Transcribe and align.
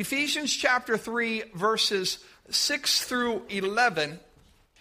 Ephesians 0.00 0.56
chapter 0.56 0.96
3, 0.96 1.42
verses 1.54 2.24
6 2.48 3.04
through 3.04 3.42
11. 3.50 4.18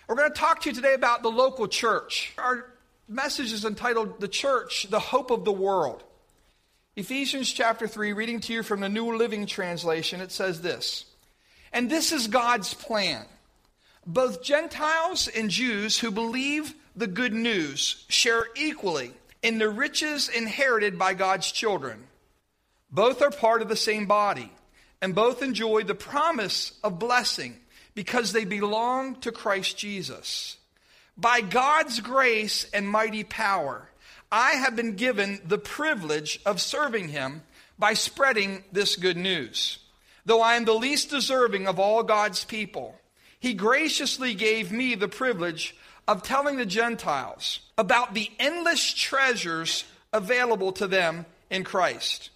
We're 0.08 0.16
going 0.16 0.32
to 0.32 0.40
talk 0.40 0.62
to 0.62 0.70
you 0.70 0.74
today 0.74 0.94
about 0.94 1.24
the 1.24 1.30
local 1.30 1.68
church. 1.68 2.32
Our 2.38 2.72
message 3.10 3.52
is 3.52 3.66
entitled 3.66 4.22
The 4.22 4.30
Church, 4.30 4.88
the 4.90 5.02
Hope 5.02 5.30
of 5.30 5.44
the 5.44 5.52
World. 5.52 6.04
Ephesians 6.96 7.52
chapter 7.52 7.86
3, 7.86 8.14
reading 8.14 8.40
to 8.40 8.54
you 8.54 8.64
from 8.64 8.80
the 8.80 8.88
New 8.88 9.18
Living 9.18 9.46
Translation, 9.46 10.22
it 10.22 10.32
says 10.32 10.62
this 10.62 11.04
And 11.74 11.90
this 11.90 12.14
is 12.14 12.28
God's 12.28 12.74
plan. 12.74 13.26
Both 14.08 14.42
Gentiles 14.42 15.28
and 15.28 15.50
Jews 15.50 16.00
who 16.00 16.12
believe 16.12 16.74
the 16.96 17.08
good 17.08 17.34
news 17.34 18.06
share 18.08 18.46
equally 18.56 19.12
in 19.44 19.58
the 19.58 19.68
riches 19.68 20.30
inherited 20.30 20.98
by 20.98 21.14
God's 21.14 21.52
children. 21.52 22.06
Both 22.90 23.22
are 23.22 23.32
part 23.32 23.62
of 23.62 23.68
the 23.68 23.76
same 23.76 24.06
body, 24.06 24.50
and 25.02 25.16
both 25.16 25.42
enjoy 25.42 25.84
the 25.84 25.96
promise 25.96 26.74
of 26.84 27.00
blessing 27.00 27.58
because 27.96 28.32
they 28.32 28.46
belong 28.46 29.16
to 29.16 29.32
Christ 29.32 29.78
Jesus. 29.78 30.58
By 31.18 31.42
God's 31.42 32.00
grace 32.00 32.66
and 32.74 32.88
mighty 32.88 33.24
power, 33.24 33.90
I 34.32 34.52
have 34.52 34.76
been 34.76 34.96
given 34.96 35.42
the 35.46 35.58
privilege 35.58 36.40
of 36.46 36.62
serving 36.62 37.10
Him 37.10 37.44
by 37.78 37.94
spreading 37.94 38.64
this 38.72 38.96
good 38.96 39.18
news. 39.18 39.80
Though 40.26 40.42
I 40.42 40.56
am 40.56 40.66
the 40.66 40.74
least 40.74 41.10
deserving 41.10 41.68
of 41.68 41.80
all 41.80 42.04
God's 42.04 42.46
people, 42.46 42.96
He 43.40 43.54
graciously 43.54 44.34
gave 44.34 44.72
me 44.72 44.96
the 44.96 45.08
privilege 45.08 45.76
of 46.08 46.24
telling 46.24 46.58
the 46.58 46.66
Gentiles 46.66 47.60
about 47.78 48.14
the 48.14 48.30
endless 48.40 48.94
treasures 48.94 49.86
available 50.14 50.72
to 50.74 50.88
them 50.88 51.26
in 51.50 51.64
Christ. 51.64 52.30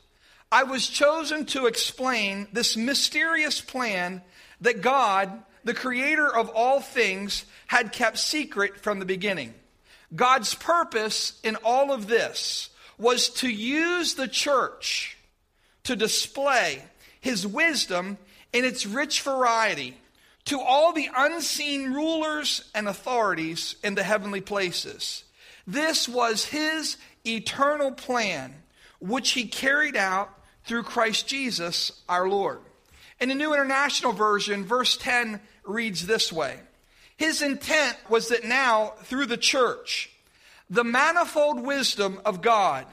I 0.53 0.63
was 0.63 0.87
chosen 0.87 1.45
to 1.47 1.65
explain 1.65 2.47
this 2.53 2.77
mysterious 2.77 3.59
plan 3.59 4.21
that 4.61 4.81
God 4.81 5.43
the 5.63 5.73
creator 5.73 6.33
of 6.33 6.49
all 6.49 6.79
things, 6.79 7.45
had 7.67 7.91
kept 7.91 8.17
secret 8.17 8.81
from 8.81 8.99
the 8.99 9.05
beginning. 9.05 9.53
God's 10.15 10.53
purpose 10.53 11.39
in 11.43 11.55
all 11.63 11.91
of 11.91 12.07
this 12.07 12.69
was 12.97 13.29
to 13.29 13.49
use 13.49 14.13
the 14.13 14.27
church 14.27 15.17
to 15.83 15.95
display 15.95 16.83
his 17.19 17.47
wisdom 17.47 18.17
in 18.51 18.65
its 18.65 18.85
rich 18.85 19.21
variety 19.21 19.97
to 20.45 20.59
all 20.59 20.91
the 20.91 21.09
unseen 21.15 21.93
rulers 21.93 22.69
and 22.75 22.87
authorities 22.87 23.75
in 23.83 23.95
the 23.95 24.03
heavenly 24.03 24.41
places. 24.41 25.23
This 25.65 26.07
was 26.07 26.45
his 26.45 26.97
eternal 27.25 27.91
plan, 27.91 28.53
which 28.99 29.31
he 29.31 29.47
carried 29.47 29.95
out 29.95 30.29
through 30.65 30.83
Christ 30.83 31.27
Jesus 31.27 32.03
our 32.07 32.27
Lord. 32.27 32.59
In 33.19 33.29
the 33.29 33.35
New 33.35 33.53
International 33.53 34.11
Version, 34.11 34.65
verse 34.65 34.97
10 34.97 35.39
reads 35.63 36.05
this 36.05 36.31
way 36.31 36.59
His 37.17 37.41
intent 37.41 37.97
was 38.09 38.29
that 38.29 38.43
now, 38.43 38.93
through 39.03 39.27
the 39.27 39.37
church, 39.37 40.09
the 40.69 40.83
manifold 40.83 41.61
wisdom 41.61 42.19
of 42.25 42.41
God 42.41 42.85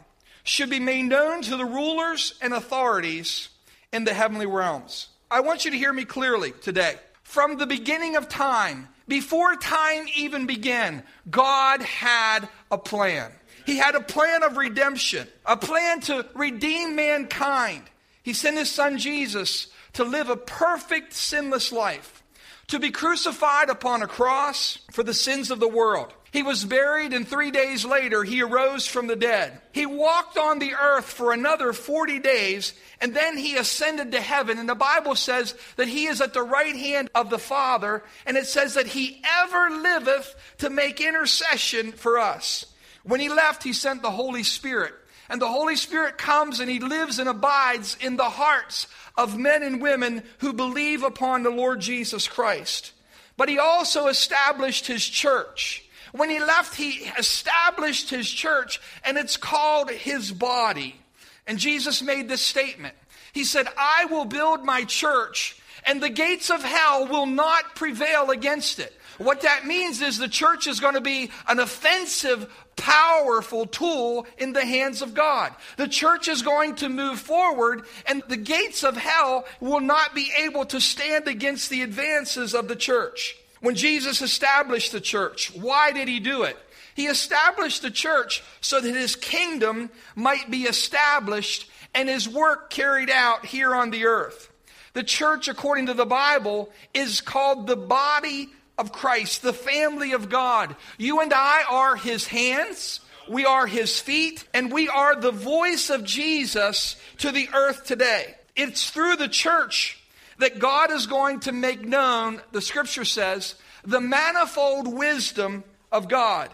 should 0.43 0.71
be 0.71 0.81
made 0.81 1.05
known 1.05 1.43
to 1.43 1.57
the 1.57 1.65
rulers 1.65 2.35
and 2.41 2.53
authorities 2.53 3.49
in 3.93 4.05
the 4.05 4.15
heavenly 4.15 4.47
realms. 4.47 5.09
I 5.31 5.41
want 5.41 5.65
you 5.65 5.71
to 5.71 5.79
hear 5.79 5.93
me 5.93 6.05
clearly 6.05 6.53
today. 6.53 6.97
From 7.23 7.57
the 7.57 7.67
beginning 7.67 8.17
of 8.17 8.29
time, 8.29 8.89
before 9.07 9.57
time 9.57 10.07
even 10.17 10.47
began, 10.47 11.03
God 11.31 11.83
had 11.83 12.49
a 12.71 12.79
plan. 12.79 13.31
He 13.71 13.77
had 13.77 13.95
a 13.95 14.01
plan 14.01 14.43
of 14.43 14.57
redemption, 14.57 15.29
a 15.47 15.57
plan 15.57 16.01
to 16.01 16.27
redeem 16.35 16.97
mankind. 16.97 17.85
He 18.21 18.33
sent 18.33 18.59
his 18.59 18.69
son 18.69 18.99
Jesus 18.99 19.69
to 19.93 20.03
live 20.03 20.29
a 20.29 20.37
perfect, 20.37 21.13
sinless 21.13 21.71
life 21.71 22.25
to 22.67 22.81
be 22.81 22.91
crucified 22.91 23.71
upon 23.71 24.03
a 24.03 24.09
cross 24.09 24.79
for 24.91 25.05
the 25.05 25.15
sins 25.15 25.53
of 25.53 25.61
the 25.61 25.69
world. 25.69 26.13
He 26.33 26.43
was 26.43 26.65
buried, 26.65 27.13
and 27.13 27.29
three 27.29 27.53
days 27.53 27.85
later, 27.85 28.25
he 28.25 28.43
arose 28.43 28.89
from 28.89 29.07
the 29.07 29.15
dead. 29.15 29.61
He 29.71 29.87
walked 29.87 30.37
on 30.37 30.59
the 30.59 30.75
earth 30.75 31.05
for 31.05 31.33
another 31.33 31.73
40 31.73 32.19
days, 32.19 32.73
and 33.01 33.15
then 33.15 33.39
he 33.39 33.57
ascended 33.57 34.11
to 34.11 34.21
heaven. 34.21 34.59
And 34.59 34.69
the 34.69 34.75
Bible 34.75 35.15
says 35.15 35.55
that 35.77 35.87
he 35.87 36.07
is 36.07 36.21
at 36.21 36.35
the 36.35 36.43
right 36.43 36.75
hand 36.75 37.09
of 37.15 37.31
the 37.31 37.39
Father, 37.39 38.03
and 38.27 38.37
it 38.37 38.49
says 38.49 38.75
that 38.75 38.89
he 38.89 39.23
ever 39.25 39.71
liveth 39.71 40.35
to 40.59 40.71
make 40.71 41.01
intercession 41.01 41.93
for 41.93 42.19
us. 42.19 42.67
When 43.03 43.21
he 43.21 43.29
left, 43.29 43.63
he 43.63 43.73
sent 43.73 44.03
the 44.03 44.11
Holy 44.11 44.43
Spirit. 44.43 44.95
And 45.29 45.41
the 45.41 45.49
Holy 45.49 45.77
Spirit 45.77 46.19
comes 46.19 46.59
and 46.59 46.69
he 46.69 46.81
lives 46.81 47.19
and 47.19 47.29
abides 47.29 47.97
in 48.01 48.17
the 48.17 48.25
hearts 48.25 48.89
of 49.17 49.39
men 49.39 49.63
and 49.63 49.81
women 49.81 50.25
who 50.39 50.53
believe 50.53 51.05
upon 51.05 51.43
the 51.45 51.51
Lord 51.51 51.81
Jesus 51.81 52.27
Christ. 52.27 52.93
But 53.37 53.49
he 53.49 53.59
also 53.59 54.09
established 54.09 54.87
his 54.87 55.07
church. 55.07 55.85
When 56.13 56.31
he 56.31 56.41
left, 56.41 56.75
he 56.75 57.11
established 57.17 58.11
his 58.11 58.29
church, 58.29 58.81
and 59.05 59.17
it's 59.17 59.37
called 59.37 59.91
his 59.91 60.33
body. 60.33 61.01
And 61.47 61.59
Jesus 61.59 62.03
made 62.03 62.29
this 62.29 62.43
statement 62.43 62.95
He 63.33 63.45
said, 63.45 63.69
I 63.79 64.07
will 64.07 64.25
build 64.25 64.65
my 64.65 64.83
church, 64.83 65.57
and 65.87 66.03
the 66.03 66.09
gates 66.09 66.51
of 66.51 66.65
hell 66.65 67.07
will 67.07 67.27
not 67.27 67.77
prevail 67.77 68.31
against 68.31 68.81
it. 68.81 68.93
What 69.19 69.43
that 69.43 69.67
means 69.67 70.01
is 70.01 70.19
the 70.19 70.29
church 70.29 70.67
is 70.67 70.81
going 70.81 70.95
to 70.95 71.01
be 71.01 71.31
an 71.47 71.61
offensive, 71.61 72.51
powerful 72.81 73.67
tool 73.67 74.27
in 74.39 74.55
the 74.55 74.65
hands 74.65 75.03
of 75.03 75.13
God. 75.13 75.55
The 75.77 75.87
church 75.87 76.29
is 76.29 76.41
going 76.41 76.77
to 76.77 76.89
move 76.89 77.21
forward, 77.21 77.83
and 78.07 78.23
the 78.29 78.39
gates 78.39 78.83
of 78.83 78.97
hell 78.97 79.45
will 79.61 79.81
not 79.81 80.15
be 80.15 80.33
able 80.39 80.65
to 80.67 80.81
stand 80.81 81.29
against 81.29 81.69
the 81.69 81.83
advances 81.83 82.55
of 82.55 82.69
the 82.69 82.77
church. 82.77 83.37
When 83.61 83.75
Jesus 83.75 84.23
established 84.23 84.93
the 84.93 85.01
church, 85.01 85.55
why 85.55 85.93
did 85.93 86.09
he 86.09 86.21
do 86.21 86.45
it? 86.45 86.57
He 86.95 87.07
established 87.07 87.83
the 87.83 87.91
church 87.91 88.43
so 88.63 88.81
that 88.81 88.95
his 88.95 89.15
kingdom 89.15 89.91
might 90.17 90.51
be 90.51 90.63
established 90.63 91.71
and 91.95 92.09
his 92.09 92.29
work 92.29 92.71
carried 92.71 93.11
out 93.11 93.45
here 93.45 93.75
on 93.75 93.91
the 93.91 94.07
earth. 94.07 94.51
The 94.93 95.03
church, 95.03 95.49
according 95.49 95.87
to 95.87 95.95
the 95.95 96.07
Bible, 96.07 96.71
is 96.95 97.21
called 97.21 97.67
the 97.67 97.77
body 97.77 98.49
of 98.81 98.93
Christ, 98.93 99.43
the 99.43 99.53
family 99.53 100.13
of 100.13 100.31
God. 100.31 100.75
You 100.97 101.21
and 101.21 101.35
I 101.35 101.65
are 101.69 101.97
his 101.97 102.27
hands, 102.27 103.01
we 103.29 103.45
are 103.45 103.67
his 103.67 104.01
feet, 104.01 104.45
and 104.55 104.73
we 104.73 104.89
are 104.89 105.15
the 105.15 105.31
voice 105.31 105.91
of 105.91 106.03
Jesus 106.03 106.97
to 107.19 107.31
the 107.31 107.51
earth 107.55 107.85
today. 107.85 108.35
It's 108.57 108.89
through 108.89 109.17
the 109.17 109.29
church 109.29 110.03
that 110.39 110.59
God 110.59 110.91
is 110.91 111.07
going 111.07 111.41
to 111.41 111.53
make 111.53 111.87
known, 111.87 112.41
the 112.53 112.63
scripture 112.63 113.05
says, 113.05 113.55
the 113.85 114.01
manifold 114.01 114.89
wisdom 114.89 115.63
of 115.93 116.09
God 116.09 116.49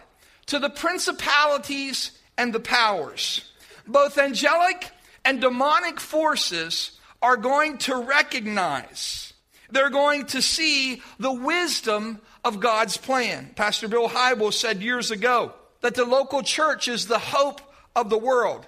to 0.46 0.58
the 0.58 0.70
principalities 0.70 2.10
and 2.36 2.52
the 2.52 2.60
powers. 2.60 3.52
Both 3.86 4.18
angelic 4.18 4.90
and 5.24 5.40
demonic 5.40 6.00
forces 6.00 6.98
are 7.22 7.36
going 7.36 7.78
to 7.78 7.96
recognize 7.96 9.25
they're 9.70 9.90
going 9.90 10.26
to 10.26 10.42
see 10.42 11.02
the 11.18 11.32
wisdom 11.32 12.20
of 12.44 12.60
God's 12.60 12.96
plan. 12.96 13.50
Pastor 13.56 13.88
Bill 13.88 14.08
Hybels 14.08 14.54
said 14.54 14.82
years 14.82 15.10
ago 15.10 15.52
that 15.80 15.94
the 15.94 16.04
local 16.04 16.42
church 16.42 16.88
is 16.88 17.06
the 17.06 17.18
hope 17.18 17.60
of 17.94 18.10
the 18.10 18.18
world. 18.18 18.66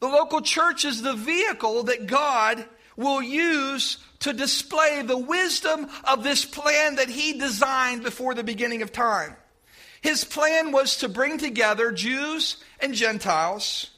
The 0.00 0.08
local 0.08 0.40
church 0.40 0.84
is 0.84 1.02
the 1.02 1.14
vehicle 1.14 1.84
that 1.84 2.06
God 2.06 2.64
will 2.96 3.22
use 3.22 3.98
to 4.20 4.32
display 4.32 5.02
the 5.02 5.18
wisdom 5.18 5.88
of 6.04 6.22
this 6.22 6.44
plan 6.44 6.96
that 6.96 7.08
He 7.08 7.38
designed 7.38 8.02
before 8.02 8.34
the 8.34 8.44
beginning 8.44 8.82
of 8.82 8.92
time. 8.92 9.36
His 10.00 10.24
plan 10.24 10.72
was 10.72 10.98
to 10.98 11.08
bring 11.08 11.38
together 11.38 11.90
Jews 11.90 12.58
and 12.80 12.94
Gentiles, 12.94 13.90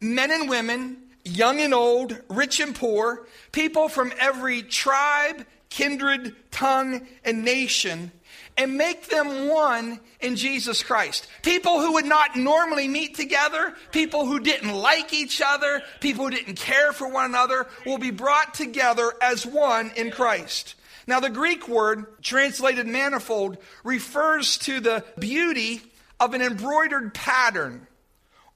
men 0.00 0.30
and 0.30 0.48
women, 0.48 0.98
young 1.24 1.60
and 1.60 1.72
old, 1.72 2.20
rich 2.28 2.60
and 2.60 2.74
poor, 2.74 3.26
people 3.52 3.88
from 3.88 4.12
every 4.18 4.62
tribe 4.62 5.46
kindred, 5.68 6.34
tongue, 6.50 7.06
and 7.24 7.44
nation, 7.44 8.12
and 8.56 8.76
make 8.76 9.08
them 9.08 9.48
one 9.48 10.00
in 10.20 10.36
Jesus 10.36 10.82
Christ. 10.82 11.28
People 11.42 11.80
who 11.80 11.94
would 11.94 12.06
not 12.06 12.36
normally 12.36 12.88
meet 12.88 13.14
together, 13.14 13.74
people 13.92 14.24
who 14.26 14.40
didn't 14.40 14.72
like 14.72 15.12
each 15.12 15.42
other, 15.44 15.82
people 16.00 16.24
who 16.24 16.30
didn't 16.30 16.56
care 16.56 16.92
for 16.92 17.08
one 17.08 17.26
another, 17.26 17.66
will 17.84 17.98
be 17.98 18.10
brought 18.10 18.54
together 18.54 19.12
as 19.20 19.44
one 19.44 19.90
in 19.96 20.10
Christ. 20.10 20.74
Now, 21.06 21.20
the 21.20 21.30
Greek 21.30 21.68
word 21.68 22.22
translated 22.22 22.86
manifold 22.86 23.58
refers 23.84 24.58
to 24.58 24.80
the 24.80 25.04
beauty 25.18 25.82
of 26.18 26.34
an 26.34 26.42
embroidered 26.42 27.14
pattern 27.14 27.86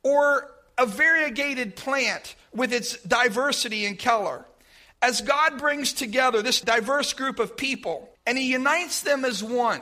or 0.02 0.50
a 0.76 0.86
variegated 0.86 1.76
plant 1.76 2.34
with 2.52 2.72
its 2.72 3.00
diversity 3.02 3.84
in 3.84 3.96
color 3.96 4.44
as 5.02 5.20
God 5.20 5.58
brings 5.58 5.92
together 5.92 6.42
this 6.42 6.60
diverse 6.60 7.12
group 7.12 7.38
of 7.38 7.56
people 7.56 8.08
and 8.26 8.36
He 8.36 8.52
unites 8.52 9.02
them 9.02 9.24
as 9.24 9.42
one, 9.42 9.80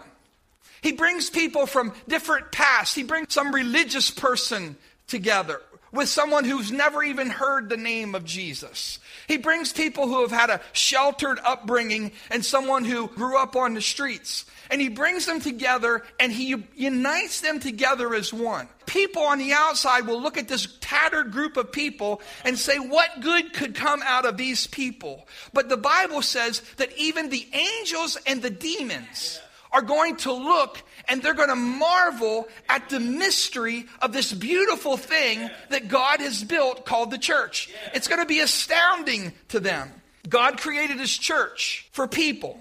He 0.81 0.93
brings 0.93 1.31
people 1.31 1.67
from 1.67 1.93
different 2.07 2.53
pasts. 2.53 2.95
He 2.95 3.03
brings 3.03 3.33
some 3.35 3.55
religious 3.55 4.11
person 4.11 4.77
together 5.07 5.61
with 5.93 6.09
someone 6.09 6.45
who's 6.45 6.71
never 6.71 7.03
even 7.03 7.31
heard 7.31 7.69
the 7.69 7.77
name 7.77 8.15
of 8.15 8.25
Jesus. 8.25 8.99
He 9.29 9.37
brings 9.37 9.73
people 9.75 10.09
who 10.09 10.23
have 10.23 10.33
had 10.33 10.49
a 10.49 10.61
sheltered 10.73 11.39
upbringing 11.45 12.13
and 12.31 12.43
someone 12.43 12.85
who 12.85 13.09
grew 13.09 13.39
up 13.39 13.55
on 13.57 13.75
the 13.75 13.83
streets. 13.83 14.47
And 14.71 14.81
he 14.81 14.89
brings 14.89 15.27
them 15.27 15.41
together 15.41 16.03
and 16.19 16.33
he 16.33 16.57
unites 16.75 17.43
them 17.43 17.61
together 17.61 18.15
as 18.15 18.33
one. 18.33 18.69
People 18.87 19.23
on 19.23 19.39
the 19.39 19.53
outside 19.53 20.07
will 20.07 20.21
look 20.21 20.39
at 20.39 20.49
this 20.49 20.67
tattered 20.81 21.31
group 21.31 21.59
of 21.59 21.71
people 21.71 22.23
and 22.45 22.59
say, 22.59 22.79
What 22.79 23.21
good 23.21 23.53
could 23.53 23.75
come 23.75 24.03
out 24.03 24.25
of 24.25 24.39
these 24.39 24.67
people? 24.67 25.29
But 25.53 25.69
the 25.69 25.77
Bible 25.77 26.23
says 26.23 26.63
that 26.79 26.97
even 26.97 27.29
the 27.29 27.47
angels 27.53 28.17
and 28.27 28.41
the 28.41 28.51
demons 28.51 29.41
are 29.73 29.83
going 29.83 30.17
to 30.17 30.33
look 30.33 30.83
and 31.09 31.23
they're 31.23 31.35
going 31.35 31.49
to 31.49 31.57
marvel 31.57 32.49
at 32.69 32.89
the 32.89 33.01
mystery 33.01 33.87
of 34.01 34.13
this 34.13 34.33
beautiful 34.33 34.97
thing 34.97 35.49
that 35.71 35.89
God 35.89 36.21
has 36.21 36.43
built 36.45 36.85
called 36.85 37.11
the 37.11 37.19
church. 37.19 37.71
It's 37.95 38.09
going 38.09 38.21
to 38.21 38.27
be 38.27 38.41
astounding 38.41 39.33
to 39.49 39.61
them. 39.61 39.91
God 40.29 40.59
created 40.59 40.99
his 40.99 41.17
church 41.17 41.89
for 41.93 42.07
people. 42.07 42.59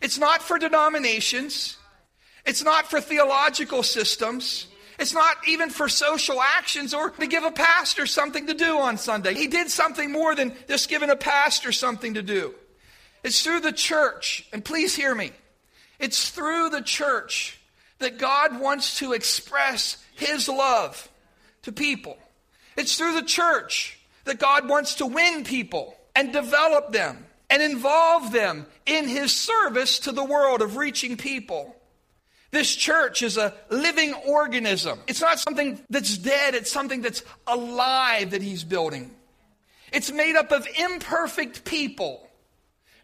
It's 0.00 0.18
not 0.18 0.42
for 0.42 0.58
denominations. 0.58 1.76
It's 2.46 2.62
not 2.62 2.88
for 2.88 3.00
theological 3.00 3.82
systems. 3.82 4.66
It's 4.98 5.14
not 5.14 5.36
even 5.46 5.70
for 5.70 5.88
social 5.88 6.40
actions 6.40 6.92
or 6.92 7.10
to 7.10 7.26
give 7.26 7.44
a 7.44 7.52
pastor 7.52 8.06
something 8.06 8.46
to 8.48 8.54
do 8.54 8.78
on 8.78 8.98
Sunday. 8.98 9.34
He 9.34 9.46
did 9.46 9.70
something 9.70 10.10
more 10.10 10.34
than 10.34 10.52
just 10.66 10.88
giving 10.88 11.10
a 11.10 11.16
pastor 11.16 11.72
something 11.72 12.14
to 12.14 12.22
do. 12.22 12.54
It's 13.22 13.42
through 13.42 13.60
the 13.60 13.72
church, 13.72 14.46
and 14.52 14.64
please 14.64 14.94
hear 14.94 15.14
me. 15.14 15.32
It's 15.98 16.30
through 16.30 16.70
the 16.70 16.82
church 16.82 17.58
that 17.98 18.18
God 18.18 18.60
wants 18.60 18.98
to 18.98 19.12
express 19.12 20.02
His 20.14 20.48
love 20.48 21.08
to 21.62 21.72
people. 21.72 22.16
It's 22.76 22.96
through 22.96 23.14
the 23.14 23.26
church 23.26 23.98
that 24.24 24.38
God 24.38 24.68
wants 24.68 24.96
to 24.96 25.06
win 25.06 25.44
people 25.44 25.96
and 26.14 26.32
develop 26.32 26.92
them 26.92 27.26
and 27.50 27.62
involve 27.62 28.32
them 28.32 28.66
in 28.86 29.08
His 29.08 29.34
service 29.34 30.00
to 30.00 30.12
the 30.12 30.24
world 30.24 30.62
of 30.62 30.76
reaching 30.76 31.16
people. 31.16 31.74
This 32.50 32.74
church 32.74 33.22
is 33.22 33.36
a 33.36 33.54
living 33.68 34.14
organism. 34.14 35.00
It's 35.06 35.20
not 35.20 35.38
something 35.38 35.80
that's 35.90 36.16
dead, 36.16 36.54
it's 36.54 36.72
something 36.72 37.02
that's 37.02 37.22
alive 37.46 38.30
that 38.30 38.42
He's 38.42 38.64
building. 38.64 39.10
It's 39.92 40.12
made 40.12 40.36
up 40.36 40.52
of 40.52 40.66
imperfect 40.78 41.64
people. 41.64 42.28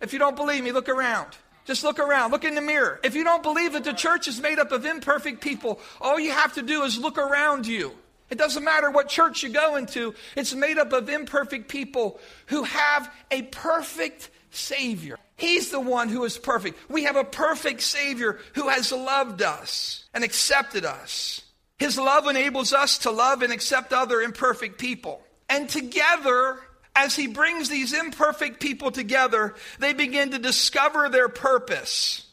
If 0.01 0.13
you 0.13 0.19
don't 0.19 0.37
believe 0.37 0.63
me, 0.63 0.73
look 0.73 0.89
around. 0.89 1.29
Just 1.65 1.83
look 1.83 1.99
around, 1.99 2.31
look 2.31 2.45
in 2.45 2.55
the 2.55 2.61
mirror. 2.61 3.01
If 3.03 3.15
you 3.15 3.25
don't 3.25 3.43
believe 3.43 3.73
that 3.73 3.85
the 3.85 3.93
church 3.93 4.29
is 4.29 4.41
made 4.41 4.59
up 4.59 4.71
of 4.73 4.85
imperfect 4.85 5.41
people, 5.41 5.81
all 6.01 6.21
you 6.21 6.33
have 6.33 6.55
to 6.55 6.63
do 6.63 6.83
is 6.83 6.99
look 6.99 7.17
around 7.17 7.67
you. 7.67 7.93
It 8.31 8.39
doesn't 8.39 8.65
matter 8.65 8.91
what 8.91 9.09
church 9.09 9.43
you 9.43 9.51
go 9.51 9.77
into, 9.77 10.15
it's 10.37 10.55
made 10.55 10.79
up 10.79 10.93
of 10.93 11.09
imperfect 11.09 11.69
people 11.69 12.21
who 12.47 12.65
have 12.65 13.13
a 13.31 13.43
perfect 13.43 14.31
Savior. 14.51 15.19
He's 15.37 15.71
the 15.71 15.81
one 15.81 16.09
who 16.09 16.25
is 16.25 16.39
perfect. 16.39 16.79
We 16.89 17.05
have 17.05 17.17
a 17.17 17.25
perfect 17.25 17.83
Savior 17.83 18.39
who 18.55 18.69
has 18.69 18.93
loved 18.93 19.43
us 19.43 20.05
and 20.15 20.23
accepted 20.23 20.85
us. 20.85 21.43
His 21.79 21.99
love 21.99 22.29
enables 22.29 22.73
us 22.73 22.99
to 22.99 23.11
love 23.11 23.43
and 23.43 23.53
accept 23.53 23.93
other 23.93 24.23
imperfect 24.23 24.79
people. 24.79 25.21
And 25.49 25.69
together, 25.69 26.61
as 26.97 27.17
he 27.17 27.27
brings 27.27 27.69
these 27.69 27.93
imperfect 27.93 28.61
people 28.61 28.91
together, 28.91 29.55
they 29.79 29.93
begin 29.93 30.31
to 30.31 30.39
discover 30.39 31.09
their 31.09 31.29
purpose 31.29 32.27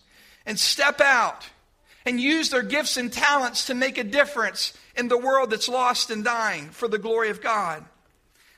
and 0.46 0.60
step 0.60 1.02
out 1.02 1.50
and 2.06 2.20
use 2.20 2.50
their 2.50 2.64
gifts 2.64 2.98
and 2.98 3.12
talents 3.12 3.68
to 3.68 3.74
make 3.74 3.98
a 3.98 4.04
difference 4.04 4.74
in 4.96 5.08
the 5.08 5.18
world 5.18 5.50
that's 5.50 5.70
lost 5.70 6.10
and 6.10 6.24
dying 6.24 6.70
for 6.70 6.88
the 6.88 6.98
glory 6.98 7.30
of 7.30 7.42
God. 7.42 7.84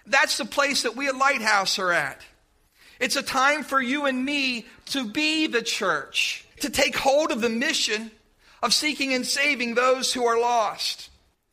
That's 0.06 0.38
the 0.38 0.46
place 0.46 0.84
that 0.84 0.96
we 0.96 1.08
at 1.08 1.16
Lighthouse 1.16 1.80
are 1.80 1.92
at. 1.92 2.22
It's 3.00 3.16
a 3.16 3.24
time 3.24 3.64
for 3.64 3.82
you 3.82 4.06
and 4.06 4.24
me 4.24 4.66
to 4.88 5.06
be 5.06 5.48
the 5.48 5.62
church, 5.62 6.46
to 6.62 6.70
take 6.70 6.96
hold 6.96 7.32
of 7.32 7.42
the 7.42 7.50
mission 7.50 8.12
of 8.62 8.74
seeking 8.74 9.14
and 9.14 9.26
saving 9.26 9.76
those 9.76 10.14
who 10.14 10.26
are 10.26 10.40
lost. 10.40 11.10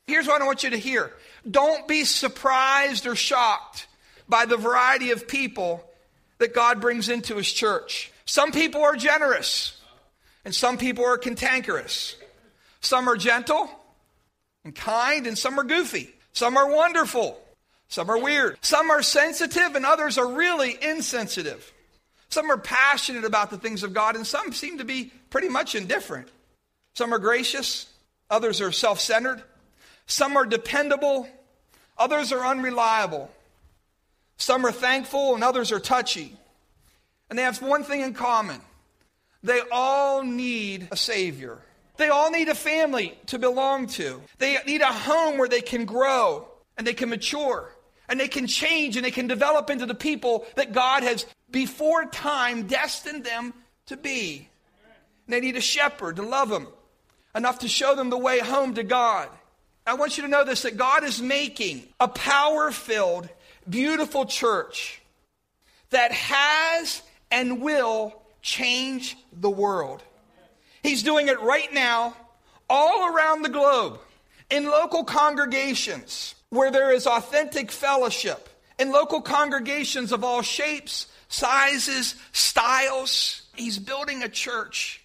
Here's 0.07 0.27
what 0.27 0.43
I 0.43 0.47
want 0.47 0.65
you 0.65 0.71
to 0.71 0.77
hear. 0.77 1.13
Don't 1.49 1.89
be 1.89 2.05
surprised 2.05 3.07
or 3.07 3.15
shocked 3.15 3.87
by 4.31 4.47
the 4.47 4.57
variety 4.57 5.11
of 5.11 5.29
people 5.29 5.85
that 6.39 6.55
God 6.55 6.81
brings 6.81 7.09
into 7.09 7.37
his 7.37 7.53
church. 7.53 8.11
Some 8.25 8.53
people 8.53 8.83
are 8.83 8.97
generous, 8.97 9.79
and 10.45 10.55
some 10.55 10.79
people 10.79 11.05
are 11.05 11.19
cantankerous. 11.19 12.17
Some 12.81 13.09
are 13.09 13.17
gentle 13.17 13.69
and 14.65 14.75
kind, 14.75 15.27
and 15.27 15.37
some 15.37 15.59
are 15.59 15.65
goofy. 15.65 16.15
Some 16.33 16.57
are 16.57 16.71
wonderful, 16.71 17.39
some 17.89 18.09
are 18.09 18.19
weird. 18.19 18.57
Some 18.63 18.91
are 18.91 19.03
sensitive, 19.03 19.75
and 19.75 19.85
others 19.85 20.17
are 20.17 20.29
really 20.29 20.79
insensitive. 20.81 21.73
Some 22.29 22.51
are 22.51 22.57
passionate 22.57 23.25
about 23.25 23.51
the 23.51 23.59
things 23.59 23.83
of 23.83 23.93
God, 23.93 24.15
and 24.15 24.27
some 24.27 24.53
seem 24.53 24.79
to 24.79 24.85
be 24.85 25.13
pretty 25.31 25.49
much 25.49 25.75
indifferent. 25.75 26.29
Some 26.95 27.13
are 27.13 27.19
gracious, 27.19 27.89
others 28.31 28.61
are 28.61 28.71
self 28.71 29.01
centered. 29.01 29.43
Some 30.07 30.37
are 30.37 30.47
dependable, 30.47 31.29
others 31.99 32.33
are 32.33 32.47
unreliable. 32.47 33.31
Some 34.41 34.65
are 34.65 34.73
thankful 34.73 35.35
and 35.35 35.45
others 35.45 35.71
are 35.71 35.79
touchy. 35.79 36.35
And 37.29 37.39
they 37.39 37.43
have 37.43 37.61
one 37.61 37.85
thing 37.85 38.01
in 38.01 38.15
common 38.15 38.61
they 39.43 39.61
all 39.73 40.23
need 40.23 40.89
a 40.91 40.97
Savior. 40.97 41.59
They 41.97 42.09
all 42.09 42.31
need 42.31 42.49
a 42.49 42.55
family 42.55 43.19
to 43.27 43.39
belong 43.39 43.87
to. 43.89 44.23
They 44.39 44.59
need 44.67 44.81
a 44.81 44.87
home 44.87 45.39
where 45.39 45.49
they 45.49 45.61
can 45.61 45.85
grow 45.85 46.49
and 46.77 46.87
they 46.87 46.93
can 46.95 47.09
mature 47.09 47.75
and 48.09 48.19
they 48.19 48.29
can 48.29 48.47
change 48.47 48.97
and 48.97 49.05
they 49.05 49.11
can 49.11 49.27
develop 49.27 49.71
into 49.71 49.87
the 49.87 49.95
people 49.95 50.47
that 50.57 50.73
God 50.73 51.03
has 51.03 51.27
before 51.51 52.07
time 52.07 52.67
destined 52.67 53.25
them 53.25 53.55
to 53.87 53.97
be. 53.97 54.49
And 55.27 55.35
they 55.35 55.41
need 55.41 55.57
a 55.57 55.63
shepherd 55.63 56.17
to 56.17 56.23
love 56.23 56.49
them 56.49 56.67
enough 57.35 57.61
to 57.61 57.69
show 57.69 57.95
them 57.95 58.11
the 58.11 58.19
way 58.19 58.41
home 58.41 58.75
to 58.75 58.83
God. 58.83 59.29
I 59.87 59.95
want 59.95 60.17
you 60.17 60.23
to 60.23 60.29
know 60.29 60.45
this 60.45 60.63
that 60.63 60.77
God 60.77 61.05
is 61.05 61.21
making 61.21 61.87
a 61.99 62.09
power 62.09 62.71
filled 62.71 63.29
beautiful 63.69 64.27
church 64.27 65.01
that 65.91 66.13
has 66.13 67.03
and 67.31 67.61
will 67.61 68.21
change 68.43 69.17
the 69.33 69.51
world. 69.51 70.03
He's 70.83 71.03
doing 71.03 71.29
it 71.29 71.41
right 71.41 71.73
now, 71.73 72.17
all 72.69 73.15
around 73.15 73.43
the 73.43 73.49
globe, 73.49 73.99
in 74.51 74.65
local 74.65 75.05
congregations 75.05 76.35
where 76.49 76.71
there 76.71 76.93
is 76.93 77.07
authentic 77.07 77.71
fellowship, 77.71 78.49
in 78.79 78.91
local 78.91 79.21
congregations 79.21 80.11
of 80.11 80.25
all 80.25 80.43
shapes, 80.43 81.07
sizes, 81.29 82.15
styles. 82.33 83.43
He's 83.55 83.79
building 83.79 84.23
a 84.23 84.29
church 84.29 85.03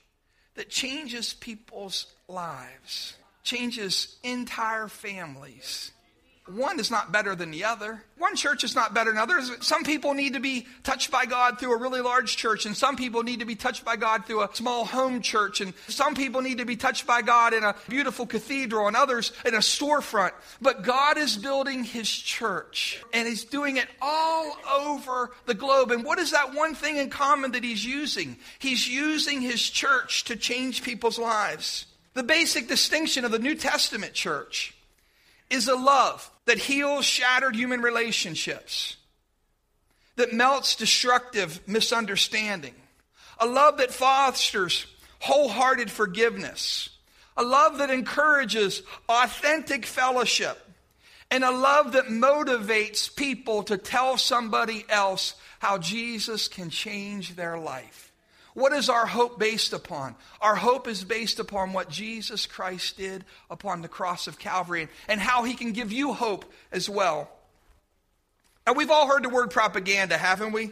that 0.56 0.70
changes 0.70 1.34
people's 1.34 2.08
lives, 2.28 3.16
changes 3.44 4.16
entire 4.24 4.88
families. 4.88 5.92
One 6.48 6.80
is 6.80 6.92
not 6.92 7.12
better 7.12 7.34
than 7.34 7.50
the 7.50 7.64
other. 7.64 8.04
One 8.20 8.36
church 8.36 8.64
is 8.64 8.76
not 8.76 8.94
better 8.94 9.12
than 9.12 9.18
others. 9.18 9.52
Some 9.62 9.84
people 9.84 10.14
need 10.14 10.34
to 10.34 10.40
be 10.40 10.68
touched 10.84 11.10
by 11.10 11.26
God 11.26 11.60
through 11.60 11.74
a 11.74 11.78
really 11.78 12.02
large 12.02 12.38
church, 12.38 12.68
and 12.68 12.78
some 12.78 12.96
people 12.96 13.24
need 13.24 13.40
to 13.40 13.48
be 13.48 13.56
touched 13.56 13.84
by 13.84 13.96
God 13.96 14.26
through 14.26 14.44
a 14.44 14.50
small 14.54 14.86
home 14.86 15.22
church, 15.22 15.60
and 15.60 15.74
some 15.88 16.14
people 16.14 16.42
need 16.42 16.60
to 16.60 16.66
be 16.66 16.76
touched 16.76 17.08
by 17.08 17.24
God 17.24 17.56
in 17.56 17.64
a 17.64 17.76
beautiful 17.90 18.28
cathedral, 18.28 18.86
and 18.86 18.96
others 18.96 19.32
in 19.44 19.56
a 19.56 19.60
storefront. 19.60 20.34
But 20.62 20.84
God 20.84 21.18
is 21.18 21.36
building 21.36 21.84
His 21.84 22.08
church, 22.08 23.04
and 23.12 23.28
He's 23.28 23.44
doing 23.44 23.78
it 23.78 23.88
all 24.00 24.56
over 24.72 25.32
the 25.48 25.56
globe. 25.56 25.90
And 25.90 26.04
what 26.04 26.20
is 26.20 26.30
that 26.30 26.54
one 26.54 26.76
thing 26.76 26.98
in 26.98 27.10
common 27.10 27.54
that 27.54 27.64
He's 27.64 27.84
using? 27.84 28.38
He's 28.60 28.88
using 28.88 29.42
His 29.42 29.68
church 29.68 30.26
to 30.26 30.36
change 30.36 30.84
people's 30.84 31.18
lives. 31.18 31.88
The 32.14 32.22
basic 32.22 32.68
distinction 32.68 33.26
of 33.26 33.32
the 33.32 33.40
New 33.40 33.56
Testament 33.56 34.14
church 34.14 34.75
is 35.50 35.68
a 35.68 35.76
love 35.76 36.30
that 36.46 36.58
heals 36.58 37.06
shattered 37.06 37.56
human 37.56 37.82
relationships, 37.82 38.98
that 40.16 40.34
melts 40.34 40.76
destructive 40.76 41.60
misunderstanding, 41.68 42.76
a 43.40 43.46
love 43.46 43.78
that 43.78 43.92
fosters 43.92 44.86
wholehearted 45.20 45.90
forgiveness, 45.90 46.90
a 47.38 47.44
love 47.44 47.80
that 47.80 47.90
encourages 47.90 48.82
authentic 49.10 49.86
fellowship, 49.86 50.62
and 51.32 51.44
a 51.44 51.52
love 51.52 51.94
that 51.94 52.06
motivates 52.06 53.14
people 53.14 53.64
to 53.64 53.78
tell 53.78 54.18
somebody 54.18 54.86
else 54.90 55.34
how 55.60 55.78
Jesus 55.78 56.48
can 56.48 56.70
change 56.70 57.36
their 57.36 57.58
life. 57.58 58.12
What 58.56 58.72
is 58.72 58.90
our 58.90 59.06
hope 59.06 59.38
based 59.38 59.74
upon? 59.74 60.16
Our 60.40 60.56
hope 60.56 60.88
is 60.88 61.04
based 61.04 61.40
upon 61.40 61.74
what 61.74 61.90
Jesus 61.90 62.46
Christ 62.46 62.98
did 62.98 63.26
upon 63.50 63.82
the 63.82 63.90
cross 63.90 64.28
of 64.28 64.40
Calvary 64.40 64.88
and 65.10 65.20
how 65.20 65.44
he 65.44 65.54
can 65.56 65.74
give 65.74 65.92
you 65.92 66.14
hope 66.14 66.46
as 66.72 66.90
well. 66.90 67.30
Now, 68.66 68.72
we've 68.72 68.90
all 68.90 69.08
heard 69.08 69.24
the 69.24 69.30
word 69.30 69.52
propaganda, 69.52 70.18
haven't 70.18 70.54
we? 70.54 70.72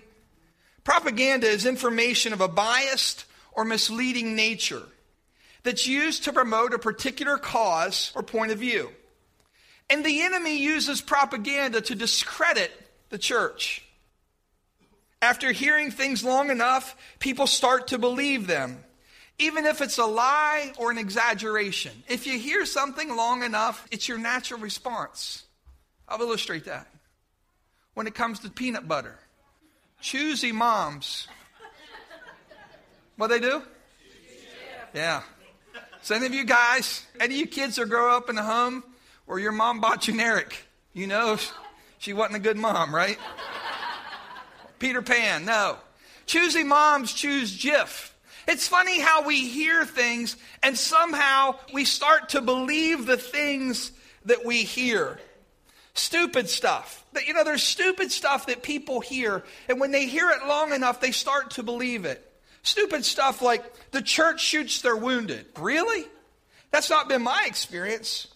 Propaganda 0.85 1.45
is 1.45 1.65
information 1.65 2.31
of 2.31 2.39
a 2.39 2.47
biased 2.47 3.25
or 3.51 3.65
misleading 3.65 4.33
nature 4.33 4.83
that's 5.63 5.85
used 5.85 6.23
to 6.23 6.33
promote 6.33 6.73
a 6.73 6.79
particular 6.79 7.37
cause 7.37 8.13
or 8.15 8.23
point 8.23 8.53
of 8.53 8.59
view. 8.59 8.91
And 9.89 10.05
the 10.05 10.21
enemy 10.21 10.57
uses 10.57 11.01
propaganda 11.01 11.81
to 11.81 11.95
discredit 11.95 12.71
the 13.09 13.17
church. 13.17 13.82
After 15.23 15.53
hearing 15.53 15.89
things 15.89 16.21
long 16.21 16.49
enough, 16.49 16.97
people 17.19 17.47
start 17.47 17.87
to 17.87 17.97
believe 17.97 18.45
them, 18.45 18.83
even 19.39 19.65
if 19.65 19.79
it's 19.79 19.97
a 19.97 20.05
lie 20.05 20.73
or 20.77 20.91
an 20.91 20.97
exaggeration. 20.97 21.93
If 22.09 22.27
you 22.27 22.37
hear 22.37 22.65
something 22.65 23.15
long 23.15 23.41
enough, 23.41 23.87
it's 23.89 24.09
your 24.09 24.17
natural 24.17 24.59
response. 24.59 25.43
I'll 26.09 26.19
illustrate 26.19 26.65
that. 26.65 26.87
When 27.93 28.05
it 28.05 28.15
comes 28.15 28.41
to 28.41 28.49
peanut 28.49 28.85
butter, 28.85 29.17
choosy 30.01 30.51
moms. 30.51 31.29
What 33.15 33.27
they 33.27 33.39
do? 33.39 33.63
Yeah. 34.93 35.21
So 36.01 36.15
any 36.15 36.25
of 36.25 36.33
you 36.33 36.43
guys, 36.43 37.05
any 37.17 37.35
of 37.35 37.39
you 37.39 37.47
kids 37.47 37.77
that 37.77 37.87
grow 37.87 38.13
up 38.13 38.29
in 38.29 38.37
a 38.37 38.43
home 38.43 38.83
where 39.25 39.39
your 39.39 39.53
mom 39.53 39.79
bought 39.79 40.01
generic, 40.01 40.65
you 40.91 41.07
know 41.07 41.37
she 41.97 42.11
wasn't 42.11 42.35
a 42.35 42.39
good 42.39 42.57
mom, 42.57 42.93
right? 42.93 43.17
Peter 44.83 45.01
Pan, 45.01 45.45
no. 45.45 45.77
Choosy 46.25 46.65
moms 46.65 47.13
choose 47.13 47.57
Jif. 47.57 48.11
It's 48.49 48.67
funny 48.67 48.99
how 48.99 49.25
we 49.25 49.47
hear 49.47 49.85
things 49.85 50.35
and 50.61 50.77
somehow 50.77 51.55
we 51.73 51.85
start 51.85 52.27
to 52.29 52.41
believe 52.41 53.05
the 53.05 53.15
things 53.15 53.93
that 54.25 54.43
we 54.43 54.63
hear. 54.63 55.21
Stupid 55.93 56.49
stuff. 56.49 57.05
You 57.25 57.33
know, 57.33 57.45
there's 57.45 57.63
stupid 57.63 58.11
stuff 58.11 58.47
that 58.47 58.61
people 58.61 58.99
hear, 58.99 59.45
and 59.69 59.79
when 59.79 59.91
they 59.91 60.05
hear 60.05 60.29
it 60.31 60.45
long 60.49 60.73
enough, 60.73 60.99
they 60.99 61.11
start 61.11 61.51
to 61.51 61.63
believe 61.63 62.03
it. 62.03 62.21
Stupid 62.63 63.05
stuff 63.05 63.41
like 63.41 63.63
the 63.91 64.01
church 64.01 64.41
shoots 64.41 64.81
their 64.81 64.97
wounded. 64.97 65.45
Really? 65.57 66.03
That's 66.71 66.89
not 66.89 67.07
been 67.07 67.23
my 67.23 67.45
experience. 67.47 68.27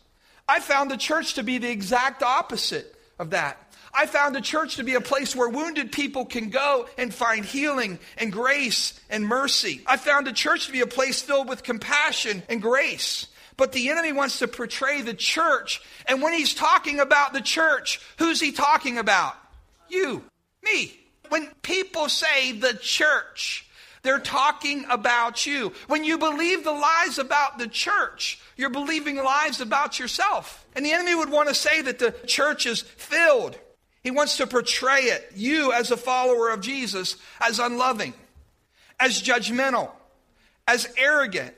I 0.47 0.61
found 0.61 0.91
the 0.91 0.97
church 0.97 1.33
to 1.33 1.43
be 1.43 1.57
the 1.57 1.69
exact 1.69 2.23
opposite 2.23 2.95
of 3.19 3.31
that. 3.31 3.66
I 3.97 4.05
found 4.05 4.35
the 4.35 4.41
church 4.41 4.75
to 4.75 4.83
be 4.83 4.93
a 4.93 5.01
place 5.01 5.35
where 5.35 5.49
wounded 5.49 5.91
people 5.91 6.25
can 6.25 6.51
go 6.51 6.87
and 6.99 7.11
find 7.11 7.43
healing 7.43 7.97
and 8.15 8.31
grace 8.31 8.93
and 9.09 9.25
mercy. 9.25 9.81
I 9.87 9.97
found 9.97 10.27
the 10.27 10.33
church 10.33 10.67
to 10.67 10.71
be 10.71 10.81
a 10.81 10.87
place 10.87 11.19
filled 11.19 11.49
with 11.49 11.63
compassion 11.63 12.43
and 12.47 12.61
grace. 12.61 13.25
But 13.57 13.71
the 13.71 13.89
enemy 13.89 14.13
wants 14.13 14.37
to 14.37 14.47
portray 14.47 15.01
the 15.01 15.15
church. 15.15 15.81
And 16.05 16.21
when 16.21 16.33
he's 16.33 16.53
talking 16.53 16.99
about 16.99 17.33
the 17.33 17.41
church, 17.41 17.99
who's 18.19 18.39
he 18.39 18.51
talking 18.51 18.99
about? 18.99 19.35
You, 19.89 20.23
me. 20.63 20.93
When 21.29 21.47
people 21.63 22.07
say 22.07 22.51
the 22.51 22.75
church, 22.75 23.67
they're 24.03 24.19
talking 24.19 24.85
about 24.91 25.47
you. 25.47 25.73
When 25.87 26.03
you 26.03 26.19
believe 26.19 26.63
the 26.63 26.71
lies 26.71 27.17
about 27.17 27.57
the 27.57 27.67
church, 27.67 28.39
you're 28.55 28.69
believing 28.69 29.17
lies 29.17 29.59
about 29.59 29.97
yourself. 29.97 30.65
And 30.75 30.85
the 30.85 30.91
enemy 30.91 31.15
would 31.15 31.31
want 31.31 31.49
to 31.49 31.55
say 31.55 31.81
that 31.81 31.97
the 31.97 32.11
church 32.27 32.67
is 32.67 32.81
filled. 32.81 33.57
He 34.07 34.11
wants 34.11 34.37
to 34.37 34.47
portray 34.47 35.01
it, 35.01 35.33
you 35.35 35.73
as 35.73 35.91
a 35.91 35.97
follower 35.97 36.49
of 36.51 36.61
Jesus, 36.61 37.17
as 37.41 37.59
unloving, 37.59 38.13
as 39.01 39.21
judgmental, 39.21 39.91
as 40.65 40.87
arrogant, 40.97 41.53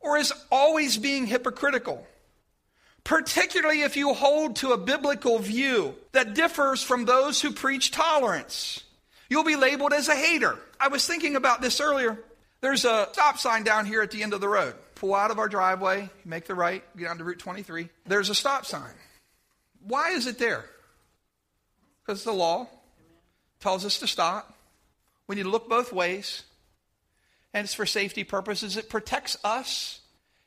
or 0.00 0.16
as 0.16 0.32
always 0.50 0.96
being 0.96 1.26
hypocritical. 1.26 2.06
Particularly 3.04 3.82
if 3.82 3.98
you 3.98 4.14
hold 4.14 4.56
to 4.56 4.72
a 4.72 4.78
biblical 4.78 5.38
view 5.38 5.94
that 6.12 6.32
differs 6.32 6.82
from 6.82 7.04
those 7.04 7.42
who 7.42 7.52
preach 7.52 7.90
tolerance. 7.90 8.84
You'll 9.28 9.44
be 9.44 9.56
labeled 9.56 9.92
as 9.92 10.08
a 10.08 10.16
hater. 10.16 10.58
I 10.80 10.88
was 10.88 11.06
thinking 11.06 11.36
about 11.36 11.60
this 11.60 11.78
earlier. 11.78 12.18
There's 12.62 12.86
a 12.86 13.10
stop 13.12 13.38
sign 13.38 13.64
down 13.64 13.84
here 13.84 14.00
at 14.00 14.12
the 14.12 14.22
end 14.22 14.32
of 14.32 14.40
the 14.40 14.48
road. 14.48 14.76
Pull 14.94 15.14
out 15.14 15.30
of 15.30 15.38
our 15.38 15.46
driveway, 15.50 16.08
make 16.24 16.46
the 16.46 16.54
right, 16.54 16.82
get 16.96 17.04
down 17.04 17.18
to 17.18 17.24
Route 17.24 17.38
23. 17.38 17.90
There's 18.06 18.30
a 18.30 18.34
stop 18.34 18.64
sign. 18.64 18.94
Why 19.82 20.12
is 20.12 20.26
it 20.26 20.38
there? 20.38 20.64
Because 22.04 22.24
the 22.24 22.32
law 22.32 22.68
tells 23.60 23.84
us 23.84 23.98
to 24.00 24.06
stop. 24.06 24.54
We 25.26 25.36
need 25.36 25.44
to 25.44 25.50
look 25.50 25.68
both 25.68 25.92
ways. 25.92 26.42
And 27.54 27.64
it's 27.64 27.74
for 27.74 27.86
safety 27.86 28.24
purposes. 28.24 28.76
It 28.76 28.88
protects 28.88 29.36
us 29.44 30.00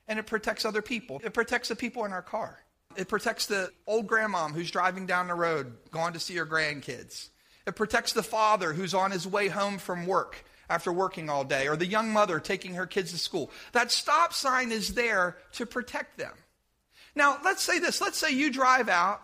and 0.07 0.19
it 0.19 0.25
protects 0.25 0.65
other 0.65 0.81
people. 0.81 1.21
It 1.23 1.33
protects 1.33 1.69
the 1.69 1.75
people 1.75 2.05
in 2.05 2.11
our 2.11 2.21
car. 2.21 2.59
It 2.95 3.07
protects 3.07 3.45
the 3.47 3.71
old 3.87 4.07
grandmom 4.07 4.53
who's 4.53 4.71
driving 4.71 5.05
down 5.05 5.27
the 5.27 5.33
road, 5.33 5.73
going 5.91 6.13
to 6.13 6.19
see 6.19 6.35
her 6.35 6.45
grandkids. 6.45 7.29
It 7.67 7.75
protects 7.75 8.13
the 8.13 8.23
father 8.23 8.73
who's 8.73 8.93
on 8.93 9.11
his 9.11 9.27
way 9.27 9.47
home 9.47 9.77
from 9.77 10.05
work 10.05 10.43
after 10.69 10.91
working 10.91 11.29
all 11.29 11.43
day, 11.43 11.67
or 11.67 11.75
the 11.75 11.85
young 11.85 12.11
mother 12.11 12.39
taking 12.39 12.75
her 12.75 12.87
kids 12.87 13.11
to 13.11 13.17
school. 13.17 13.51
That 13.73 13.91
stop 13.91 14.33
sign 14.33 14.71
is 14.71 14.93
there 14.93 15.37
to 15.53 15.65
protect 15.65 16.17
them. 16.17 16.33
Now, 17.15 17.39
let's 17.43 17.61
say 17.61 17.79
this. 17.79 18.01
Let's 18.01 18.17
say 18.17 18.31
you 18.31 18.51
drive 18.51 18.89
out 18.89 19.21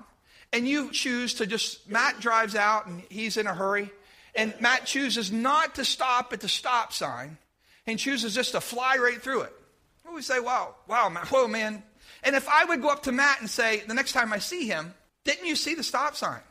and 0.54 0.68
you 0.68 0.92
choose 0.92 1.36
to 1.36 1.46
just, 1.46 1.90
Matt 1.90 2.20
drives 2.20 2.56
out 2.56 2.88
and 2.88 3.04
he's 3.10 3.38
in 3.38 3.48
a 3.48 3.54
hurry, 3.54 3.90
and 4.36 4.54
Matt 4.60 4.86
chooses 4.86 5.32
not 5.32 5.76
to 5.76 5.86
stop 5.86 6.34
at 6.34 6.40
the 6.40 6.50
stop 6.50 6.94
sign 6.94 7.38
and 7.88 7.98
chooses 8.00 8.36
just 8.36 8.52
to 8.52 8.62
fly 8.62 8.98
right 8.98 9.22
through 9.22 9.42
it. 9.42 9.54
We 10.14 10.22
say, 10.22 10.40
wow, 10.40 10.76
wow, 10.88 11.10
whoa, 11.30 11.48
man. 11.48 11.84
And 12.24 12.36
if 12.36 12.48
I 12.50 12.66
would 12.66 12.82
go 12.82 12.90
up 12.90 13.04
to 13.04 13.14
Matt 13.14 13.40
and 13.40 13.50
say, 13.50 13.82
the 13.88 13.94
next 13.94 14.12
time 14.12 14.34
I 14.34 14.40
see 14.40 14.68
him, 14.68 14.94
didn't 15.24 15.48
you 15.48 15.56
see 15.56 15.74
the 15.74 15.84
stop 15.84 16.18
sign? 16.18 16.42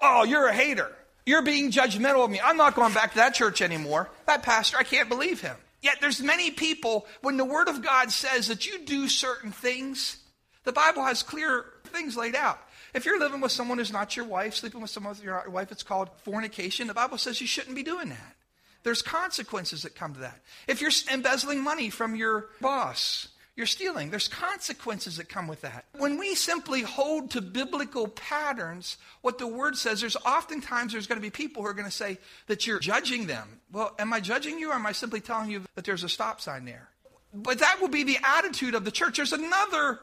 Oh, 0.00 0.24
you're 0.24 0.46
a 0.46 0.52
hater. 0.52 0.92
You're 1.24 1.42
being 1.42 1.72
judgmental 1.72 2.24
of 2.24 2.30
me. 2.30 2.40
I'm 2.40 2.56
not 2.56 2.76
going 2.76 2.94
back 2.94 3.10
to 3.10 3.16
that 3.16 3.34
church 3.34 3.60
anymore. 3.60 4.08
That 4.26 4.44
pastor, 4.44 4.76
I 4.76 4.84
can't 4.84 5.08
believe 5.08 5.40
him. 5.40 5.56
Yet 5.82 5.96
there's 6.00 6.22
many 6.22 6.52
people, 6.52 7.06
when 7.22 7.36
the 7.36 7.44
Word 7.44 7.68
of 7.68 7.82
God 7.82 8.12
says 8.12 8.46
that 8.48 8.66
you 8.66 8.84
do 8.84 9.08
certain 9.08 9.50
things, 9.50 10.18
the 10.62 10.72
Bible 10.72 11.02
has 11.04 11.24
clear 11.24 11.64
things 11.86 12.16
laid 12.16 12.36
out. 12.36 12.60
If 12.96 13.04
you're 13.04 13.20
living 13.20 13.42
with 13.42 13.52
someone 13.52 13.76
who's 13.76 13.92
not 13.92 14.16
your 14.16 14.24
wife, 14.24 14.54
sleeping 14.54 14.80
with 14.80 14.90
someone 14.90 15.14
who's 15.14 15.22
your 15.22 15.44
wife, 15.50 15.70
it's 15.70 15.82
called 15.82 16.08
fornication. 16.22 16.86
The 16.86 16.94
Bible 16.94 17.18
says 17.18 17.42
you 17.42 17.46
shouldn't 17.46 17.76
be 17.76 17.82
doing 17.82 18.08
that. 18.08 18.36
There's 18.84 19.02
consequences 19.02 19.82
that 19.82 19.94
come 19.94 20.14
to 20.14 20.20
that. 20.20 20.40
If 20.66 20.80
you're 20.80 20.90
embezzling 21.12 21.62
money 21.62 21.90
from 21.90 22.16
your 22.16 22.46
boss, 22.58 23.28
you're 23.54 23.66
stealing. 23.66 24.10
There's 24.10 24.28
consequences 24.28 25.18
that 25.18 25.28
come 25.28 25.46
with 25.46 25.60
that. 25.60 25.84
When 25.98 26.18
we 26.18 26.34
simply 26.34 26.80
hold 26.80 27.32
to 27.32 27.42
biblical 27.42 28.08
patterns, 28.08 28.96
what 29.20 29.36
the 29.36 29.46
word 29.46 29.76
says, 29.76 30.00
there's 30.00 30.16
oftentimes 30.16 30.92
there's 30.92 31.06
going 31.06 31.20
to 31.20 31.22
be 31.22 31.30
people 31.30 31.62
who 31.62 31.68
are 31.68 31.74
going 31.74 31.84
to 31.84 31.90
say 31.90 32.16
that 32.46 32.66
you're 32.66 32.78
judging 32.78 33.26
them. 33.26 33.60
Well, 33.70 33.94
am 33.98 34.10
I 34.14 34.20
judging 34.20 34.58
you 34.58 34.70
or 34.70 34.74
am 34.74 34.86
I 34.86 34.92
simply 34.92 35.20
telling 35.20 35.50
you 35.50 35.64
that 35.74 35.84
there's 35.84 36.04
a 36.04 36.08
stop 36.08 36.40
sign 36.40 36.64
there? 36.64 36.88
But 37.34 37.58
that 37.58 37.78
will 37.78 37.88
be 37.88 38.04
the 38.04 38.18
attitude 38.24 38.74
of 38.74 38.86
the 38.86 38.90
church. 38.90 39.16
There's 39.16 39.34
another 39.34 40.00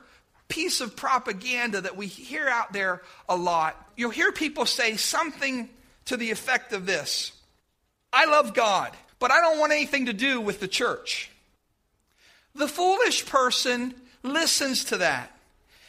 piece 0.48 0.82
of 0.82 0.96
propaganda 0.96 1.82
that 1.82 1.98
we 1.98 2.08
hear 2.08 2.48
out 2.48 2.74
there 2.74 3.02
a 3.28 3.36
lot. 3.36 3.90
You'll 3.96 4.12
hear 4.12 4.32
people 4.32 4.66
say 4.66 4.98
something 4.98 5.70
to 6.06 6.18
the 6.18 6.32
effect 6.32 6.74
of 6.74 6.86
this 6.86 7.32
I 8.12 8.26
love 8.26 8.54
God, 8.54 8.92
but 9.20 9.32
I 9.32 9.42
don't 9.42 9.60
want 9.60 9.72
anything 9.72 10.06
to 10.06 10.14
do 10.14 10.40
with 10.40 10.60
the 10.60 10.68
church. 10.68 11.32
The 12.56 12.68
foolish 12.68 13.26
person 13.26 13.96
listens 14.22 14.86
to 14.86 14.98
that. 14.98 15.32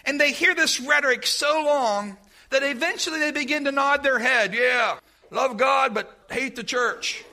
And 0.07 0.21
they 0.21 0.33
hear 0.33 0.55
this 0.55 0.81
rhetoric 0.81 1.27
so 1.27 1.63
long 1.65 2.17
that 2.51 2.63
eventually 2.63 3.21
they 3.21 3.33
begin 3.33 3.65
to 3.65 3.73
nod 3.73 4.03
their 4.03 4.19
head. 4.19 4.55
Yeah, 4.55 4.99
love 5.31 5.57
God, 5.57 5.95
but 5.95 6.27
hate 6.31 6.57
the 6.57 6.65
church. 6.65 7.25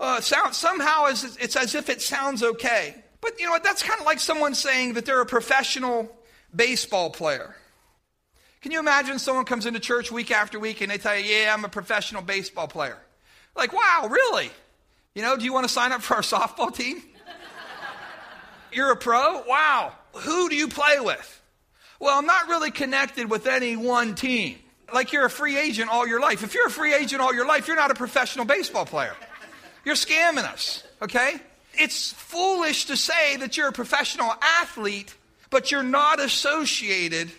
Uh, 0.00 0.20
sound, 0.20 0.54
somehow 0.54 1.06
it's, 1.06 1.36
it's 1.36 1.56
as 1.56 1.74
if 1.74 1.88
it 1.88 2.00
sounds 2.00 2.42
okay. 2.42 2.94
But 3.20 3.38
you 3.38 3.46
know 3.46 3.52
what? 3.52 3.64
That's 3.64 3.82
kind 3.82 4.00
of 4.00 4.06
like 4.06 4.20
someone 4.20 4.54
saying 4.54 4.94
that 4.94 5.04
they're 5.04 5.20
a 5.20 5.26
professional 5.26 6.14
baseball 6.54 7.10
player. 7.10 7.54
Can 8.60 8.72
you 8.72 8.80
imagine 8.80 9.18
someone 9.18 9.44
comes 9.44 9.66
into 9.66 9.80
church 9.80 10.10
week 10.10 10.30
after 10.30 10.58
week 10.58 10.80
and 10.80 10.90
they 10.90 10.98
tell 10.98 11.16
you, 11.16 11.24
Yeah, 11.24 11.54
I'm 11.54 11.64
a 11.64 11.68
professional 11.68 12.22
baseball 12.22 12.68
player? 12.68 12.98
Like, 13.56 13.72
wow, 13.72 14.08
really? 14.10 14.50
You 15.14 15.22
know, 15.22 15.36
do 15.36 15.44
you 15.44 15.52
want 15.52 15.66
to 15.66 15.72
sign 15.72 15.92
up 15.92 16.02
for 16.02 16.14
our 16.14 16.22
softball 16.22 16.74
team? 16.74 17.02
You're 18.72 18.92
a 18.92 18.96
pro? 18.96 19.42
Wow. 19.46 19.92
Who 20.14 20.48
do 20.48 20.56
you 20.56 20.68
play 20.68 21.00
with? 21.00 21.42
Well, 22.00 22.18
I'm 22.18 22.26
not 22.26 22.48
really 22.48 22.70
connected 22.70 23.30
with 23.30 23.46
any 23.46 23.76
one 23.76 24.14
team. 24.14 24.58
Like 24.92 25.12
you're 25.12 25.26
a 25.26 25.30
free 25.30 25.58
agent 25.58 25.90
all 25.90 26.06
your 26.06 26.20
life. 26.20 26.42
If 26.42 26.54
you're 26.54 26.66
a 26.66 26.70
free 26.70 26.94
agent 26.94 27.20
all 27.20 27.34
your 27.34 27.46
life, 27.46 27.66
you're 27.66 27.76
not 27.76 27.90
a 27.90 27.94
professional 27.94 28.44
baseball 28.44 28.86
player. 28.86 29.14
You're 29.84 29.96
scamming 29.96 30.44
us, 30.44 30.84
okay? 31.02 31.34
It's 31.78 32.12
foolish 32.12 32.86
to 32.86 32.96
say 32.96 33.36
that 33.36 33.56
you're 33.56 33.68
a 33.68 33.72
professional 33.72 34.32
athlete, 34.60 35.14
but 35.50 35.70
you're 35.70 35.82
not 35.82 36.20
associated 36.20 37.30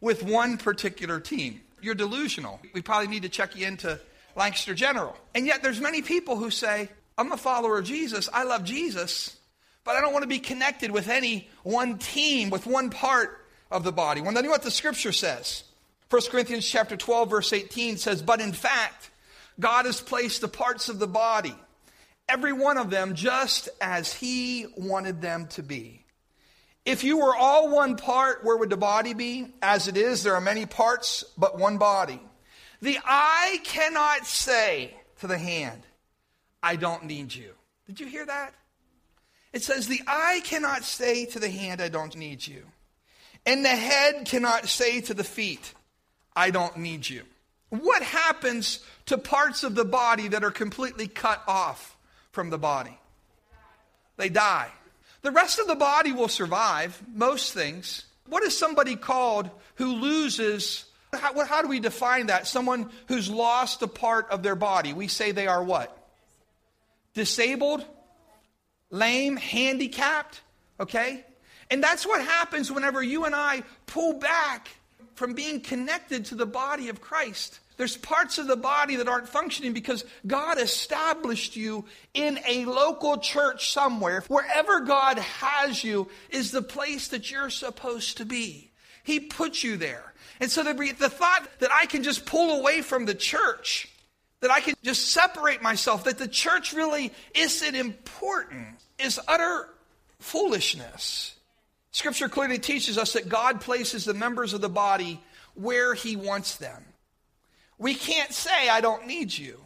with 0.00 0.22
one 0.22 0.58
particular 0.58 1.20
team. 1.20 1.60
You're 1.82 1.94
delusional. 1.94 2.60
We 2.72 2.82
probably 2.82 3.08
need 3.08 3.22
to 3.22 3.28
check 3.28 3.56
you 3.56 3.66
into 3.66 4.00
Lancaster 4.36 4.74
General. 4.74 5.16
And 5.34 5.46
yet 5.46 5.62
there's 5.62 5.80
many 5.80 6.02
people 6.02 6.36
who 6.36 6.50
say, 6.50 6.88
I'm 7.18 7.32
a 7.32 7.36
follower 7.36 7.78
of 7.78 7.84
Jesus. 7.84 8.28
I 8.32 8.44
love 8.44 8.64
Jesus, 8.64 9.36
but 9.84 9.96
I 9.96 10.00
don't 10.00 10.12
want 10.12 10.22
to 10.22 10.28
be 10.28 10.38
connected 10.38 10.90
with 10.90 11.08
any 11.08 11.48
one 11.62 11.98
team, 11.98 12.50
with 12.50 12.66
one 12.66 12.90
part 12.90 13.44
of 13.70 13.84
the 13.84 13.92
body. 13.92 14.20
Well, 14.20 14.32
then 14.32 14.48
what 14.48 14.62
the 14.62 14.70
scripture 14.70 15.12
says. 15.12 15.64
1 16.10 16.22
Corinthians 16.30 16.66
chapter 16.66 16.96
12, 16.96 17.30
verse 17.30 17.52
18 17.52 17.96
says, 17.96 18.22
But 18.22 18.40
in 18.40 18.52
fact, 18.52 19.10
God 19.60 19.86
has 19.86 20.00
placed 20.00 20.40
the 20.40 20.48
parts 20.48 20.88
of 20.88 20.98
the 20.98 21.06
body, 21.06 21.54
every 22.30 22.52
one 22.52 22.78
of 22.78 22.90
them, 22.90 23.14
just 23.14 23.68
as 23.80 24.12
He 24.12 24.66
wanted 24.76 25.20
them 25.20 25.46
to 25.48 25.62
be. 25.62 26.04
If 26.86 27.04
you 27.04 27.18
were 27.18 27.36
all 27.36 27.68
one 27.68 27.96
part, 27.96 28.44
where 28.44 28.56
would 28.56 28.70
the 28.70 28.76
body 28.76 29.14
be? 29.14 29.48
As 29.60 29.88
it 29.88 29.96
is, 29.96 30.22
there 30.22 30.34
are 30.34 30.40
many 30.40 30.64
parts, 30.64 31.24
but 31.36 31.58
one 31.58 31.76
body. 31.76 32.20
The 32.80 32.98
eye 33.04 33.60
cannot 33.64 34.26
say 34.26 34.94
to 35.20 35.26
the 35.26 35.36
hand, 35.36 35.82
I 36.62 36.76
don't 36.76 37.04
need 37.04 37.34
you. 37.34 37.52
Did 37.86 38.00
you 38.00 38.06
hear 38.06 38.24
that? 38.24 38.54
It 39.52 39.62
says, 39.62 39.88
The 39.88 40.02
eye 40.06 40.40
cannot 40.44 40.84
say 40.84 41.26
to 41.26 41.38
the 41.38 41.50
hand, 41.50 41.80
I 41.80 41.88
don't 41.88 42.16
need 42.16 42.46
you. 42.46 42.62
And 43.44 43.64
the 43.64 43.68
head 43.68 44.26
cannot 44.26 44.68
say 44.68 45.00
to 45.02 45.14
the 45.14 45.24
feet, 45.24 45.74
I 46.34 46.50
don't 46.50 46.78
need 46.78 47.08
you. 47.08 47.22
What 47.70 48.02
happens 48.02 48.80
to 49.06 49.18
parts 49.18 49.64
of 49.64 49.74
the 49.74 49.84
body 49.84 50.28
that 50.28 50.44
are 50.44 50.50
completely 50.50 51.08
cut 51.08 51.42
off 51.46 51.96
from 52.32 52.50
the 52.50 52.58
body? 52.58 52.98
They 54.16 54.28
die. 54.28 54.70
The 55.22 55.30
rest 55.30 55.58
of 55.58 55.66
the 55.66 55.74
body 55.74 56.12
will 56.12 56.28
survive, 56.28 57.00
most 57.14 57.52
things. 57.52 58.04
What 58.26 58.42
is 58.42 58.56
somebody 58.56 58.96
called 58.96 59.50
who 59.74 59.94
loses? 59.94 60.84
How, 61.12 61.44
how, 61.44 61.62
do 61.62 61.68
we 61.68 61.80
define 61.80 62.26
that? 62.26 62.46
Someone 62.46 62.90
who's 63.08 63.28
lost 63.28 63.82
a 63.82 63.88
part 63.88 64.30
of 64.30 64.42
their 64.42 64.54
body. 64.54 64.92
We 64.92 65.08
say 65.08 65.32
they 65.32 65.46
are 65.46 65.62
what? 65.62 65.96
Disabled, 67.14 67.84
lame, 68.90 69.36
handicapped, 69.36 70.40
okay? 70.78 71.24
And 71.70 71.82
that's 71.82 72.06
what 72.06 72.20
happens 72.24 72.70
whenever 72.70 73.02
you 73.02 73.24
and 73.24 73.34
I 73.34 73.62
pull 73.86 74.14
back 74.14 74.68
from 75.14 75.34
being 75.34 75.60
connected 75.60 76.26
to 76.26 76.34
the 76.34 76.46
body 76.46 76.88
of 76.88 77.00
Christ. 77.00 77.60
There's 77.80 77.96
parts 77.96 78.36
of 78.36 78.46
the 78.46 78.56
body 78.56 78.96
that 78.96 79.08
aren't 79.08 79.26
functioning 79.26 79.72
because 79.72 80.04
God 80.26 80.60
established 80.60 81.56
you 81.56 81.86
in 82.12 82.38
a 82.46 82.66
local 82.66 83.16
church 83.16 83.72
somewhere. 83.72 84.22
Wherever 84.28 84.80
God 84.80 85.16
has 85.18 85.82
you 85.82 86.06
is 86.28 86.50
the 86.50 86.60
place 86.60 87.08
that 87.08 87.30
you're 87.30 87.48
supposed 87.48 88.18
to 88.18 88.26
be. 88.26 88.70
He 89.02 89.18
put 89.18 89.62
you 89.62 89.78
there. 89.78 90.12
And 90.40 90.50
so 90.50 90.62
the, 90.62 90.74
the 90.74 91.08
thought 91.08 91.48
that 91.60 91.70
I 91.72 91.86
can 91.86 92.02
just 92.02 92.26
pull 92.26 92.60
away 92.60 92.82
from 92.82 93.06
the 93.06 93.14
church, 93.14 93.88
that 94.40 94.50
I 94.50 94.60
can 94.60 94.74
just 94.84 95.08
separate 95.08 95.62
myself, 95.62 96.04
that 96.04 96.18
the 96.18 96.28
church 96.28 96.74
really 96.74 97.14
isn't 97.34 97.74
important, 97.74 98.76
is 98.98 99.18
utter 99.26 99.70
foolishness. 100.18 101.34
Scripture 101.92 102.28
clearly 102.28 102.58
teaches 102.58 102.98
us 102.98 103.14
that 103.14 103.30
God 103.30 103.62
places 103.62 104.04
the 104.04 104.12
members 104.12 104.52
of 104.52 104.60
the 104.60 104.68
body 104.68 105.18
where 105.54 105.94
He 105.94 106.14
wants 106.14 106.58
them. 106.58 106.84
We 107.80 107.94
can't 107.94 108.30
say, 108.32 108.68
I 108.68 108.80
don't 108.82 109.06
need 109.06 109.36
you. 109.36 109.58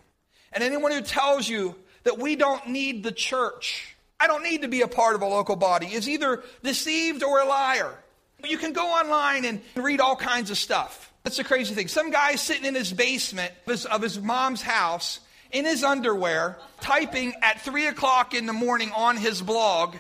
And 0.52 0.62
anyone 0.62 0.92
who 0.92 1.02
tells 1.02 1.49
you 1.49 1.75
that 2.04 2.16
we 2.16 2.37
don't 2.37 2.68
need 2.68 3.02
the 3.02 3.11
church, 3.11 3.97
I 4.21 4.28
don't 4.28 4.44
need 4.44 4.62
to 4.62 4.68
be 4.68 4.83
a 4.83 4.88
part 4.88 5.16
of 5.16 5.23
a 5.23 5.26
local 5.26 5.56
body, 5.56 5.88
is 5.88 6.09
either 6.09 6.44
deceived 6.62 7.25
or 7.25 7.40
a 7.40 7.44
liar. 7.44 7.92
You 8.44 8.56
can 8.56 8.73
go 8.73 8.87
online 8.87 9.44
and 9.44 9.61
read 9.75 10.00
all 10.00 10.14
kinds 10.14 10.52
of 10.52 10.56
stuff. 10.56 11.12
That's 11.25 11.38
the 11.38 11.44
crazy 11.44 11.75
thing. 11.75 11.88
Some 11.88 12.12
guy 12.12 12.37
sitting 12.37 12.64
in 12.64 12.76
his 12.76 12.92
basement 12.92 13.52
of 13.66 13.73
his, 13.73 13.85
of 13.87 14.00
his 14.00 14.21
mom's 14.21 14.62
house 14.62 15.18
in 15.50 15.64
his 15.64 15.83
underwear, 15.83 16.59
typing 16.80 17.35
at 17.42 17.62
3 17.62 17.88
o'clock 17.88 18.33
in 18.33 18.47
the 18.47 18.52
morning 18.52 18.92
on 18.94 19.16
his 19.16 19.42
blog 19.42 19.97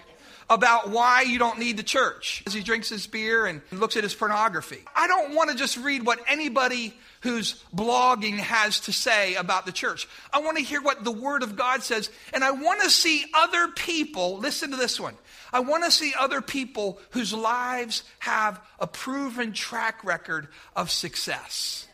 about 0.48 0.90
why 0.90 1.22
you 1.22 1.38
don't 1.38 1.58
need 1.58 1.76
the 1.76 1.82
church 1.82 2.44
as 2.46 2.52
he 2.52 2.62
drinks 2.62 2.88
his 2.88 3.06
beer 3.06 3.46
and 3.46 3.62
looks 3.72 3.96
at 3.96 4.02
his 4.02 4.14
pornography. 4.14 4.82
I 4.94 5.08
don't 5.08 5.34
want 5.34 5.50
to 5.50 5.56
just 5.56 5.76
read 5.78 6.04
what 6.04 6.20
anybody 6.28 6.94
who's 7.24 7.64
blogging 7.74 8.36
has 8.36 8.80
to 8.80 8.92
say 8.92 9.34
about 9.34 9.64
the 9.64 9.72
church. 9.72 10.06
I 10.30 10.40
want 10.40 10.58
to 10.58 10.62
hear 10.62 10.82
what 10.82 11.04
the 11.04 11.10
Word 11.10 11.42
of 11.42 11.56
God 11.56 11.82
says, 11.82 12.10
and 12.34 12.44
I 12.44 12.50
want 12.50 12.82
to 12.82 12.90
see 12.90 13.24
other 13.34 13.68
people, 13.68 14.36
listen 14.38 14.70
to 14.72 14.76
this 14.76 15.00
one. 15.00 15.14
I 15.50 15.60
want 15.60 15.84
to 15.84 15.90
see 15.90 16.12
other 16.18 16.42
people 16.42 17.00
whose 17.10 17.32
lives 17.32 18.04
have 18.18 18.60
a 18.78 18.86
proven 18.86 19.54
track 19.54 20.04
record 20.04 20.48
of 20.76 20.90
success. 20.90 21.88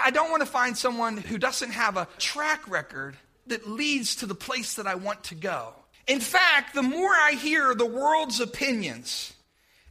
I 0.00 0.10
don't 0.10 0.32
want 0.32 0.42
to 0.42 0.46
find 0.46 0.76
someone 0.76 1.16
who 1.16 1.38
doesn't 1.38 1.70
have 1.70 1.96
a 1.96 2.08
track 2.18 2.68
record 2.68 3.16
that 3.46 3.68
leads 3.68 4.16
to 4.16 4.26
the 4.26 4.34
place 4.34 4.74
that 4.74 4.88
I 4.88 4.96
want 4.96 5.22
to 5.24 5.36
go. 5.36 5.74
In 6.08 6.18
fact, 6.18 6.74
the 6.74 6.82
more 6.82 7.10
I 7.10 7.32
hear 7.40 7.72
the 7.76 7.86
world's 7.86 8.40
opinions 8.40 9.32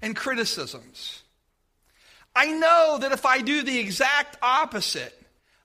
and 0.01 0.17
criticisms, 0.17 1.20
I 2.35 2.47
know 2.47 2.97
that 3.01 3.11
if 3.11 3.25
I 3.25 3.41
do 3.41 3.63
the 3.63 3.79
exact 3.79 4.37
opposite 4.41 5.13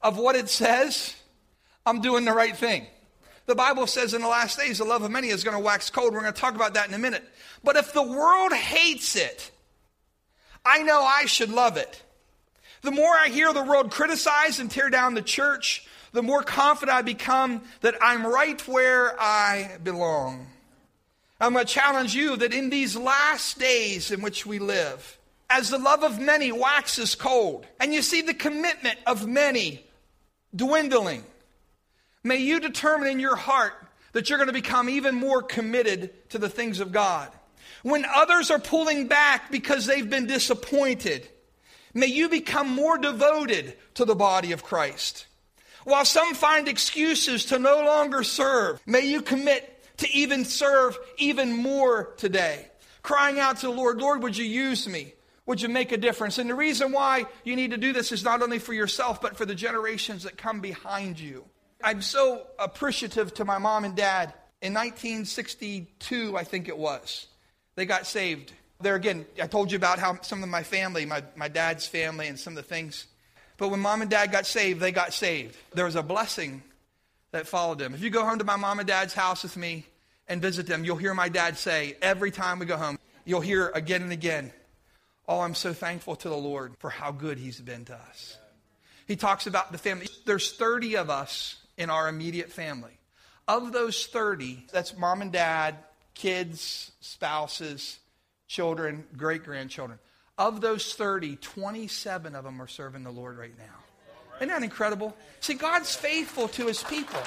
of 0.02 0.18
what 0.18 0.36
it 0.36 0.48
says, 0.48 1.14
I'm 1.84 2.00
doing 2.00 2.24
the 2.24 2.32
right 2.32 2.56
thing. 2.56 2.86
The 3.46 3.54
Bible 3.54 3.86
says 3.86 4.12
in 4.12 4.22
the 4.22 4.28
last 4.28 4.58
days, 4.58 4.78
the 4.78 4.84
love 4.84 5.02
of 5.02 5.10
many 5.10 5.28
is 5.28 5.44
going 5.44 5.56
to 5.56 5.62
wax 5.62 5.88
cold. 5.90 6.12
We're 6.12 6.20
going 6.20 6.32
to 6.32 6.40
talk 6.40 6.56
about 6.56 6.74
that 6.74 6.88
in 6.88 6.94
a 6.94 6.98
minute. 6.98 7.22
But 7.62 7.76
if 7.76 7.92
the 7.92 8.02
world 8.02 8.52
hates 8.52 9.14
it, 9.14 9.52
I 10.64 10.82
know 10.82 11.02
I 11.02 11.26
should 11.26 11.50
love 11.50 11.76
it. 11.76 12.02
The 12.82 12.90
more 12.90 13.14
I 13.14 13.28
hear 13.28 13.52
the 13.52 13.62
world 13.62 13.92
criticize 13.92 14.58
and 14.58 14.68
tear 14.68 14.90
down 14.90 15.14
the 15.14 15.22
church, 15.22 15.86
the 16.12 16.22
more 16.22 16.42
confident 16.42 16.96
I 16.96 17.02
become 17.02 17.62
that 17.82 17.94
I'm 18.00 18.26
right 18.26 18.60
where 18.66 19.14
I 19.20 19.78
belong. 19.82 20.48
I'm 21.40 21.52
going 21.52 21.66
to 21.66 21.72
challenge 21.72 22.14
you 22.14 22.36
that 22.36 22.52
in 22.52 22.70
these 22.70 22.96
last 22.96 23.58
days 23.58 24.10
in 24.10 24.22
which 24.22 24.44
we 24.44 24.58
live, 24.58 25.15
as 25.48 25.70
the 25.70 25.78
love 25.78 26.02
of 26.02 26.18
many 26.18 26.50
waxes 26.52 27.14
cold, 27.14 27.66
and 27.80 27.94
you 27.94 28.02
see 28.02 28.22
the 28.22 28.34
commitment 28.34 28.98
of 29.06 29.26
many 29.26 29.84
dwindling, 30.54 31.24
may 32.24 32.36
you 32.36 32.60
determine 32.60 33.08
in 33.08 33.20
your 33.20 33.36
heart 33.36 33.72
that 34.12 34.28
you're 34.28 34.38
going 34.38 34.48
to 34.48 34.52
become 34.52 34.88
even 34.88 35.14
more 35.14 35.42
committed 35.42 36.28
to 36.30 36.38
the 36.38 36.48
things 36.48 36.80
of 36.80 36.90
God. 36.90 37.30
When 37.82 38.04
others 38.04 38.50
are 38.50 38.58
pulling 38.58 39.08
back 39.08 39.50
because 39.50 39.86
they've 39.86 40.08
been 40.08 40.26
disappointed, 40.26 41.28
may 41.94 42.06
you 42.06 42.28
become 42.28 42.68
more 42.68 42.98
devoted 42.98 43.76
to 43.94 44.04
the 44.04 44.14
body 44.14 44.52
of 44.52 44.64
Christ. 44.64 45.26
While 45.84 46.04
some 46.04 46.34
find 46.34 46.66
excuses 46.66 47.44
to 47.46 47.60
no 47.60 47.84
longer 47.84 48.24
serve, 48.24 48.80
may 48.86 49.06
you 49.06 49.22
commit 49.22 49.72
to 49.98 50.10
even 50.10 50.44
serve 50.44 50.98
even 51.18 51.52
more 51.52 52.14
today. 52.16 52.66
Crying 53.02 53.38
out 53.38 53.58
to 53.58 53.66
the 53.66 53.72
Lord, 53.72 53.98
Lord, 53.98 54.22
would 54.22 54.36
you 54.36 54.44
use 54.44 54.88
me? 54.88 55.12
Would 55.46 55.62
you 55.62 55.68
make 55.68 55.92
a 55.92 55.96
difference? 55.96 56.38
And 56.38 56.50
the 56.50 56.54
reason 56.54 56.92
why 56.92 57.26
you 57.44 57.54
need 57.56 57.70
to 57.70 57.76
do 57.76 57.92
this 57.92 58.10
is 58.12 58.24
not 58.24 58.42
only 58.42 58.58
for 58.58 58.74
yourself, 58.74 59.20
but 59.20 59.36
for 59.36 59.46
the 59.46 59.54
generations 59.54 60.24
that 60.24 60.36
come 60.36 60.60
behind 60.60 61.18
you. 61.18 61.44
I'm 61.82 62.02
so 62.02 62.46
appreciative 62.58 63.32
to 63.34 63.44
my 63.44 63.58
mom 63.58 63.84
and 63.84 63.94
dad. 63.94 64.34
In 64.60 64.74
1962, 64.74 66.36
I 66.36 66.42
think 66.44 66.68
it 66.68 66.76
was, 66.76 67.26
they 67.76 67.86
got 67.86 68.06
saved. 68.06 68.52
There 68.80 68.94
again, 68.94 69.24
I 69.40 69.46
told 69.46 69.70
you 69.70 69.76
about 69.76 69.98
how 69.98 70.20
some 70.22 70.42
of 70.42 70.48
my 70.48 70.62
family, 70.62 71.06
my, 71.06 71.22
my 71.36 71.48
dad's 71.48 71.86
family, 71.86 72.26
and 72.26 72.38
some 72.38 72.52
of 72.52 72.56
the 72.56 72.68
things. 72.68 73.06
But 73.56 73.68
when 73.68 73.80
mom 73.80 74.02
and 74.02 74.10
dad 74.10 74.32
got 74.32 74.46
saved, 74.46 74.80
they 74.80 74.92
got 74.92 75.12
saved. 75.12 75.56
There 75.72 75.84
was 75.84 75.96
a 75.96 76.02
blessing 76.02 76.62
that 77.30 77.46
followed 77.46 77.78
them. 77.78 77.94
If 77.94 78.02
you 78.02 78.10
go 78.10 78.24
home 78.24 78.38
to 78.38 78.44
my 78.44 78.56
mom 78.56 78.78
and 78.78 78.88
dad's 78.88 79.14
house 79.14 79.42
with 79.42 79.56
me 79.56 79.86
and 80.28 80.42
visit 80.42 80.66
them, 80.66 80.84
you'll 80.84 80.96
hear 80.96 81.14
my 81.14 81.28
dad 81.28 81.56
say 81.56 81.96
every 82.02 82.30
time 82.30 82.58
we 82.58 82.66
go 82.66 82.76
home, 82.76 82.98
you'll 83.24 83.40
hear 83.40 83.68
again 83.68 84.02
and 84.02 84.12
again, 84.12 84.52
Oh, 85.28 85.40
I'm 85.40 85.54
so 85.54 85.72
thankful 85.72 86.16
to 86.16 86.28
the 86.28 86.36
Lord 86.36 86.74
for 86.78 86.90
how 86.90 87.10
good 87.10 87.38
He's 87.38 87.60
been 87.60 87.84
to 87.86 87.94
us. 87.94 88.38
He 89.06 89.16
talks 89.16 89.46
about 89.46 89.72
the 89.72 89.78
family. 89.78 90.08
There's 90.24 90.52
30 90.52 90.96
of 90.96 91.10
us 91.10 91.56
in 91.76 91.90
our 91.90 92.08
immediate 92.08 92.50
family. 92.50 92.98
Of 93.48 93.72
those 93.72 94.06
30, 94.06 94.66
that's 94.72 94.96
mom 94.96 95.22
and 95.22 95.32
dad, 95.32 95.76
kids, 96.14 96.90
spouses, 97.00 97.98
children, 98.48 99.04
great 99.16 99.44
grandchildren. 99.44 99.98
Of 100.38 100.60
those 100.60 100.94
30, 100.94 101.36
27 101.36 102.34
of 102.34 102.44
them 102.44 102.60
are 102.60 102.66
serving 102.66 103.04
the 103.04 103.10
Lord 103.10 103.38
right 103.38 103.56
now. 103.56 103.64
Isn't 104.36 104.48
that 104.48 104.62
incredible? 104.62 105.16
See, 105.40 105.54
God's 105.54 105.94
faithful 105.94 106.48
to 106.48 106.66
his 106.66 106.82
people. 106.82 107.20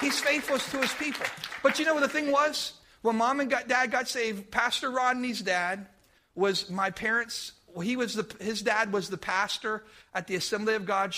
He's 0.00 0.18
faithful 0.20 0.58
to 0.58 0.78
his 0.78 0.92
people. 0.94 1.26
But 1.62 1.78
you 1.78 1.84
know 1.84 1.94
what 1.94 2.00
the 2.00 2.08
thing 2.08 2.32
was? 2.32 2.72
When 3.02 3.16
mom 3.16 3.40
and 3.40 3.50
dad 3.50 3.90
got 3.90 4.08
saved, 4.08 4.50
Pastor 4.50 4.90
Rodney's 4.90 5.42
dad 5.42 5.86
was 6.34 6.70
my 6.70 6.90
parents. 6.90 7.52
He 7.82 7.96
was 7.96 8.14
the, 8.14 8.26
his 8.40 8.62
dad 8.62 8.92
was 8.92 9.08
the 9.08 9.18
pastor 9.18 9.82
at 10.14 10.26
the 10.26 10.36
Assembly 10.36 10.74
of 10.74 10.86
God 10.86 11.14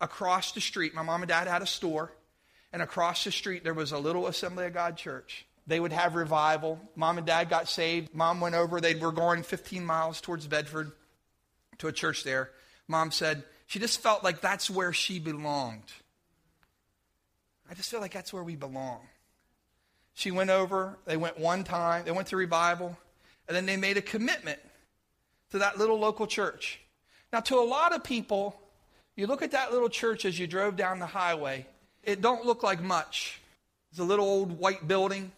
across 0.00 0.52
the 0.52 0.60
street. 0.60 0.94
My 0.94 1.02
mom 1.02 1.22
and 1.22 1.28
dad 1.28 1.46
had 1.46 1.62
a 1.62 1.66
store, 1.66 2.12
and 2.72 2.82
across 2.82 3.24
the 3.24 3.32
street 3.32 3.64
there 3.64 3.74
was 3.74 3.92
a 3.92 3.98
little 3.98 4.26
Assembly 4.26 4.66
of 4.66 4.74
God 4.74 4.96
church. 4.96 5.46
They 5.66 5.78
would 5.78 5.92
have 5.92 6.16
revival. 6.16 6.80
Mom 6.96 7.18
and 7.18 7.26
dad 7.26 7.48
got 7.48 7.68
saved. 7.68 8.14
Mom 8.14 8.40
went 8.40 8.56
over. 8.56 8.80
They 8.80 8.96
were 8.96 9.12
going 9.12 9.44
15 9.44 9.84
miles 9.84 10.20
towards 10.20 10.46
Bedford 10.46 10.90
to 11.78 11.86
a 11.86 11.92
church 11.92 12.24
there. 12.24 12.50
Mom 12.88 13.12
said, 13.12 13.44
she 13.66 13.78
just 13.78 14.02
felt 14.02 14.24
like 14.24 14.40
that's 14.40 14.68
where 14.68 14.92
she 14.92 15.18
belonged. 15.18 15.92
I 17.70 17.74
just 17.74 17.90
feel 17.90 18.00
like 18.00 18.12
that's 18.12 18.32
where 18.32 18.42
we 18.42 18.56
belong. 18.56 19.00
She 20.14 20.30
went 20.30 20.50
over, 20.50 20.98
they 21.06 21.16
went 21.16 21.38
one 21.38 21.64
time, 21.64 22.04
they 22.04 22.10
went 22.10 22.28
to 22.28 22.36
revival, 22.36 22.98
and 23.48 23.56
then 23.56 23.66
they 23.66 23.76
made 23.76 23.96
a 23.96 24.02
commitment 24.02 24.60
to 25.50 25.58
that 25.58 25.78
little 25.78 25.98
local 25.98 26.26
church. 26.26 26.80
Now, 27.32 27.40
to 27.40 27.56
a 27.56 27.64
lot 27.64 27.94
of 27.94 28.04
people, 28.04 28.60
you 29.16 29.26
look 29.26 29.42
at 29.42 29.50
that 29.52 29.72
little 29.72 29.88
church 29.88 30.24
as 30.24 30.38
you 30.38 30.46
drove 30.46 30.76
down 30.76 30.98
the 30.98 31.06
highway, 31.06 31.66
it 32.02 32.20
don't 32.20 32.44
look 32.46 32.62
like 32.62 32.82
much. 32.82 33.40
It's 33.90 33.98
a 33.98 34.04
little 34.04 34.24
old 34.24 34.58
white 34.58 34.88
building, 34.88 35.32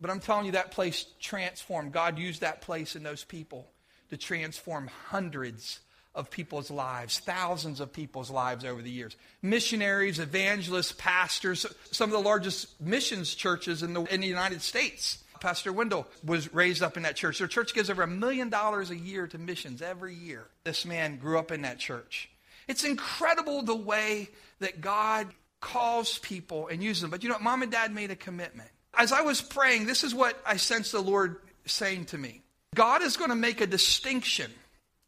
But 0.00 0.10
I'm 0.10 0.20
telling 0.20 0.46
you, 0.46 0.52
that 0.52 0.70
place 0.70 1.06
transformed. 1.20 1.92
God 1.92 2.18
used 2.18 2.40
that 2.42 2.60
place 2.60 2.94
and 2.94 3.04
those 3.04 3.24
people 3.24 3.68
to 4.10 4.16
transform 4.16 4.88
hundreds 5.08 5.80
of 6.14 6.30
people's 6.30 6.70
lives, 6.70 7.18
thousands 7.18 7.80
of 7.80 7.92
people's 7.92 8.30
lives 8.30 8.64
over 8.64 8.80
the 8.80 8.90
years. 8.90 9.16
Missionaries, 9.42 10.18
evangelists, 10.18 10.92
pastors, 10.92 11.66
some 11.90 12.10
of 12.10 12.12
the 12.12 12.26
largest 12.26 12.80
missions 12.80 13.34
churches 13.34 13.82
in 13.82 13.92
the, 13.92 14.02
in 14.04 14.20
the 14.20 14.26
United 14.26 14.62
States. 14.62 15.22
Pastor 15.40 15.72
Wendell 15.72 16.06
was 16.24 16.52
raised 16.52 16.82
up 16.82 16.96
in 16.96 17.02
that 17.04 17.16
church. 17.16 17.38
Their 17.38 17.48
church 17.48 17.74
gives 17.74 17.90
over 17.90 18.02
a 18.02 18.06
million 18.06 18.48
dollars 18.48 18.90
a 18.90 18.96
year 18.96 19.26
to 19.28 19.38
missions 19.38 19.82
every 19.82 20.14
year. 20.14 20.46
This 20.64 20.84
man 20.84 21.16
grew 21.16 21.38
up 21.38 21.52
in 21.52 21.62
that 21.62 21.78
church. 21.78 22.28
It's 22.66 22.84
incredible 22.84 23.62
the 23.62 23.74
way 23.74 24.28
that 24.60 24.80
God 24.80 25.28
calls 25.60 26.18
people 26.18 26.68
and 26.68 26.82
uses 26.82 27.02
them. 27.02 27.10
But 27.10 27.22
you 27.22 27.28
know, 27.28 27.38
mom 27.38 27.62
and 27.62 27.72
dad 27.72 27.94
made 27.94 28.10
a 28.10 28.16
commitment. 28.16 28.68
As 28.94 29.12
I 29.12 29.22
was 29.22 29.40
praying, 29.40 29.86
this 29.86 30.04
is 30.04 30.14
what 30.14 30.40
I 30.46 30.56
sensed 30.56 30.92
the 30.92 31.00
Lord 31.00 31.36
saying 31.66 32.06
to 32.06 32.18
me 32.18 32.42
God 32.74 33.02
is 33.02 33.16
going 33.16 33.30
to 33.30 33.36
make 33.36 33.60
a 33.60 33.66
distinction 33.66 34.50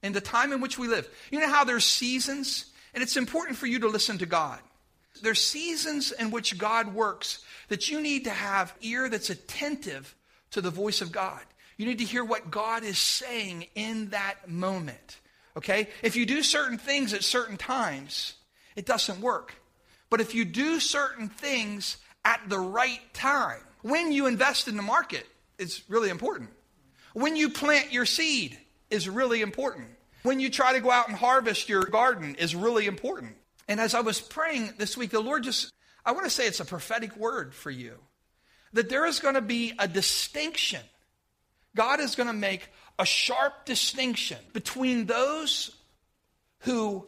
in 0.03 0.13
the 0.13 0.21
time 0.21 0.53
in 0.53 0.61
which 0.61 0.79
we 0.79 0.89
live. 0.89 1.09
You 1.31 1.41
know 1.41 1.49
how 1.49 1.65
there's 1.65 1.85
seasons? 1.85 2.67
And 2.95 3.03
it's 3.03 3.17
important 3.17 3.57
for 3.57 3.67
you 3.67 3.81
to 3.81 3.89
listen 3.89 4.19
to 4.19 4.27
God. 4.27 4.59
There's 5.23 5.41
seasons 5.41 6.13
in 6.13 6.31
which 6.31 6.59
God 6.59 6.95
works 6.95 7.45
that 7.69 7.89
you 7.89 8.01
need 8.01 8.25
to 8.25 8.31
have 8.31 8.75
ear 8.81 9.09
that's 9.09 9.31
attentive 9.31 10.15
to 10.53 10.61
the 10.61 10.71
voice 10.71 11.01
of 11.01 11.13
God. 11.13 11.41
You 11.77 11.87
need 11.87 11.99
to 11.99 12.05
hear 12.05 12.25
what 12.25 12.51
God 12.51 12.85
is 12.85 12.99
saying 12.99 13.67
in 13.75 14.11
that 14.11 14.49
moment. 14.49 15.19
Okay? 15.57 15.89
If 16.03 16.17
you 16.17 16.27
do 16.27 16.43
certain 16.43 16.79
things 16.79 17.15
at 17.15 17.25
certain 17.25 17.57
times, 17.57 18.35
it 18.77 18.87
doesn't 18.87 19.21
work. 19.21 19.55
But 20.11 20.21
if 20.21 20.35
you 20.35 20.45
do 20.45 20.81
certain 20.81 21.29
things 21.29 21.97
at 22.25 22.41
the 22.49 22.59
right 22.59 23.01
time, 23.15 23.61
when 23.83 24.13
you 24.13 24.27
invest 24.27 24.69
in 24.69 24.77
the 24.77 24.83
market, 24.83 25.27
it's 25.59 25.89
really 25.89 26.11
important. 26.11 26.51
When 27.15 27.37
you 27.37 27.49
plant 27.49 27.93
your 27.93 28.07
seed 28.07 28.59
is 28.91 29.09
really 29.09 29.41
important. 29.41 29.89
When 30.23 30.39
you 30.39 30.51
try 30.51 30.75
to 30.75 30.81
go 30.81 30.91
out 30.91 31.09
and 31.09 31.17
harvest 31.17 31.69
your 31.69 31.83
garden 31.83 32.35
is 32.35 32.55
really 32.55 32.87
important. 32.87 33.37
And 33.69 33.81
as 33.81 33.95
I 33.95 34.01
was 34.01 34.21
praying 34.21 34.75
this 34.77 34.97
week, 34.97 35.11
the 35.11 35.21
Lord 35.21 35.45
just, 35.45 35.73
I 36.05 36.13
want 36.13 36.25
to 36.25 36.31
say 36.31 36.47
it's 36.47 36.61
a 36.61 36.65
prophetic 36.65 37.17
word 37.17 37.55
for 37.55 37.71
you 37.71 37.95
that 38.73 38.89
there 38.89 39.07
is 39.07 39.19
going 39.19 39.35
to 39.35 39.41
be 39.41 39.73
a 39.79 39.89
distinction. 39.89 40.81
God 41.75 42.01
is 42.01 42.15
going 42.15 42.29
to 42.29 42.33
make 42.33 42.69
a 42.99 43.07
sharp 43.07 43.65
distinction 43.65 44.39
between 44.53 45.07
those 45.07 45.75
who 46.61 47.07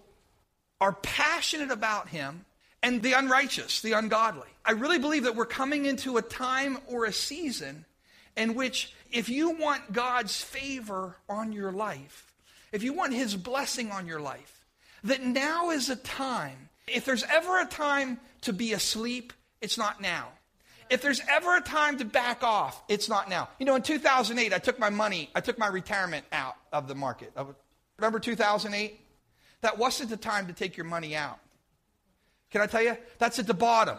are 0.81 0.93
passionate 0.93 1.71
about 1.71 2.09
Him 2.09 2.45
and 2.83 3.03
the 3.03 3.13
unrighteous, 3.13 3.83
the 3.83 3.93
ungodly. 3.93 4.49
I 4.65 4.73
really 4.73 4.99
believe 4.99 5.25
that 5.25 5.37
we're 5.37 5.47
coming 5.47 5.87
into 5.87 6.17
a 6.17 6.23
time 6.23 6.79
or 6.87 7.05
a 7.05 7.13
season 7.13 7.85
in 8.37 8.55
which, 8.55 8.93
if 9.11 9.29
you 9.29 9.51
want 9.51 9.93
God's 9.93 10.41
favor 10.41 11.17
on 11.29 11.53
your 11.53 11.71
life, 11.71 12.33
if 12.73 12.83
you 12.83 12.95
want 12.95 13.13
His 13.13 13.37
blessing 13.37 13.91
on 13.91 14.07
your 14.07 14.21
life, 14.21 14.65
that 15.05 15.23
now 15.23 15.71
is 15.71 15.91
a 15.91 15.97
time. 15.97 16.71
If 16.89 17.05
there's 17.05 17.25
ever 17.25 17.61
a 17.61 17.67
time 17.67 18.19
to 18.43 18.53
be 18.53 18.73
asleep, 18.73 19.33
it's 19.61 19.79
not 19.79 20.01
now. 20.01 20.29
If 20.93 21.01
there's 21.01 21.23
ever 21.27 21.57
a 21.57 21.63
time 21.63 21.97
to 22.01 22.05
back 22.05 22.43
off, 22.43 22.83
it's 22.87 23.09
not 23.09 23.31
now. 23.31 23.49
You 23.59 23.65
know, 23.65 23.77
in 23.77 23.81
2008, 23.81 24.53
I 24.53 24.59
took 24.59 24.79
my 24.79 24.91
money, 24.91 25.31
I 25.35 25.41
took 25.41 25.59
my 25.59 25.69
retirement 25.69 26.27
out 26.31 26.55
of 26.71 26.87
the 26.87 26.95
market. 26.95 27.33
Remember 27.97 28.21
2008? 28.21 29.01
That 29.63 29.79
wasn't 29.79 30.11
the 30.11 30.19
time 30.19 30.49
to 30.49 30.53
take 30.53 30.77
your 30.77 30.85
money 30.85 31.17
out. 31.17 31.39
Can 32.51 32.61
I 32.61 32.67
tell 32.67 32.83
you? 32.83 32.99
That's 33.17 33.39
at 33.39 33.47
the 33.47 33.55
bottom. 33.55 33.97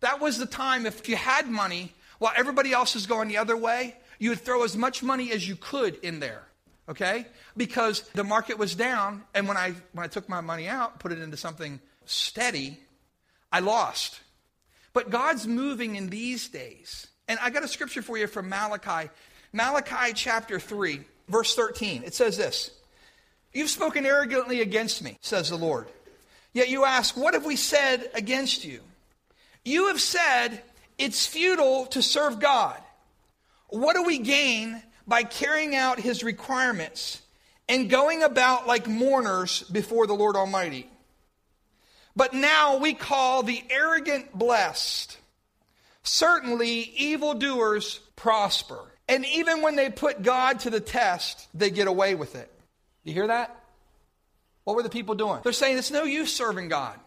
That 0.00 0.20
was 0.20 0.36
the 0.36 0.44
time, 0.44 0.84
if 0.84 1.08
you 1.08 1.16
had 1.16 1.48
money, 1.48 1.94
while 2.18 2.34
everybody 2.36 2.74
else 2.74 2.94
is 2.94 3.06
going 3.06 3.28
the 3.28 3.38
other 3.38 3.56
way, 3.56 3.96
you 4.18 4.28
would 4.28 4.40
throw 4.40 4.64
as 4.64 4.76
much 4.76 5.02
money 5.02 5.32
as 5.32 5.48
you 5.48 5.56
could 5.56 5.94
in 6.02 6.20
there. 6.20 6.42
Okay? 6.90 7.24
Because 7.56 8.02
the 8.10 8.22
market 8.22 8.58
was 8.58 8.74
down, 8.74 9.22
and 9.34 9.48
when 9.48 9.56
I, 9.56 9.72
when 9.94 10.04
I 10.04 10.08
took 10.08 10.28
my 10.28 10.42
money 10.42 10.68
out, 10.68 11.00
put 11.00 11.10
it 11.10 11.22
into 11.22 11.38
something 11.38 11.80
steady, 12.04 12.78
I 13.50 13.60
lost. 13.60 14.20
But 14.96 15.10
God's 15.10 15.46
moving 15.46 15.96
in 15.96 16.08
these 16.08 16.48
days. 16.48 17.06
And 17.28 17.38
I 17.42 17.50
got 17.50 17.62
a 17.62 17.68
scripture 17.68 18.00
for 18.00 18.16
you 18.16 18.26
from 18.26 18.48
Malachi. 18.48 19.10
Malachi 19.52 20.14
chapter 20.14 20.58
3, 20.58 21.02
verse 21.28 21.54
13. 21.54 22.02
It 22.02 22.14
says 22.14 22.38
this 22.38 22.70
You've 23.52 23.68
spoken 23.68 24.06
arrogantly 24.06 24.62
against 24.62 25.04
me, 25.04 25.18
says 25.20 25.50
the 25.50 25.56
Lord. 25.56 25.88
Yet 26.54 26.70
you 26.70 26.86
ask, 26.86 27.14
What 27.14 27.34
have 27.34 27.44
we 27.44 27.56
said 27.56 28.10
against 28.14 28.64
you? 28.64 28.80
You 29.66 29.88
have 29.88 30.00
said, 30.00 30.62
It's 30.96 31.26
futile 31.26 31.84
to 31.88 32.00
serve 32.00 32.40
God. 32.40 32.80
What 33.68 33.96
do 33.96 34.02
we 34.02 34.16
gain 34.16 34.82
by 35.06 35.24
carrying 35.24 35.76
out 35.76 36.00
his 36.00 36.24
requirements 36.24 37.20
and 37.68 37.90
going 37.90 38.22
about 38.22 38.66
like 38.66 38.88
mourners 38.88 39.60
before 39.64 40.06
the 40.06 40.14
Lord 40.14 40.36
Almighty? 40.36 40.88
But 42.16 42.32
now 42.32 42.78
we 42.78 42.94
call 42.94 43.42
the 43.42 43.62
arrogant 43.70 44.36
blessed. 44.36 45.18
Certainly, 46.02 46.92
evildoers 46.96 48.00
prosper. 48.16 48.80
And 49.08 49.24
even 49.26 49.60
when 49.60 49.76
they 49.76 49.90
put 49.90 50.22
God 50.22 50.60
to 50.60 50.70
the 50.70 50.80
test, 50.80 51.46
they 51.52 51.70
get 51.70 51.86
away 51.86 52.14
with 52.14 52.34
it. 52.34 52.50
You 53.04 53.12
hear 53.12 53.26
that? 53.26 53.54
What 54.64 54.74
were 54.74 54.82
the 54.82 54.88
people 54.88 55.14
doing? 55.14 55.40
They're 55.44 55.52
saying 55.52 55.78
it's 55.78 55.92
no 55.92 56.04
use 56.04 56.34
serving 56.34 56.68
God. 56.68 56.98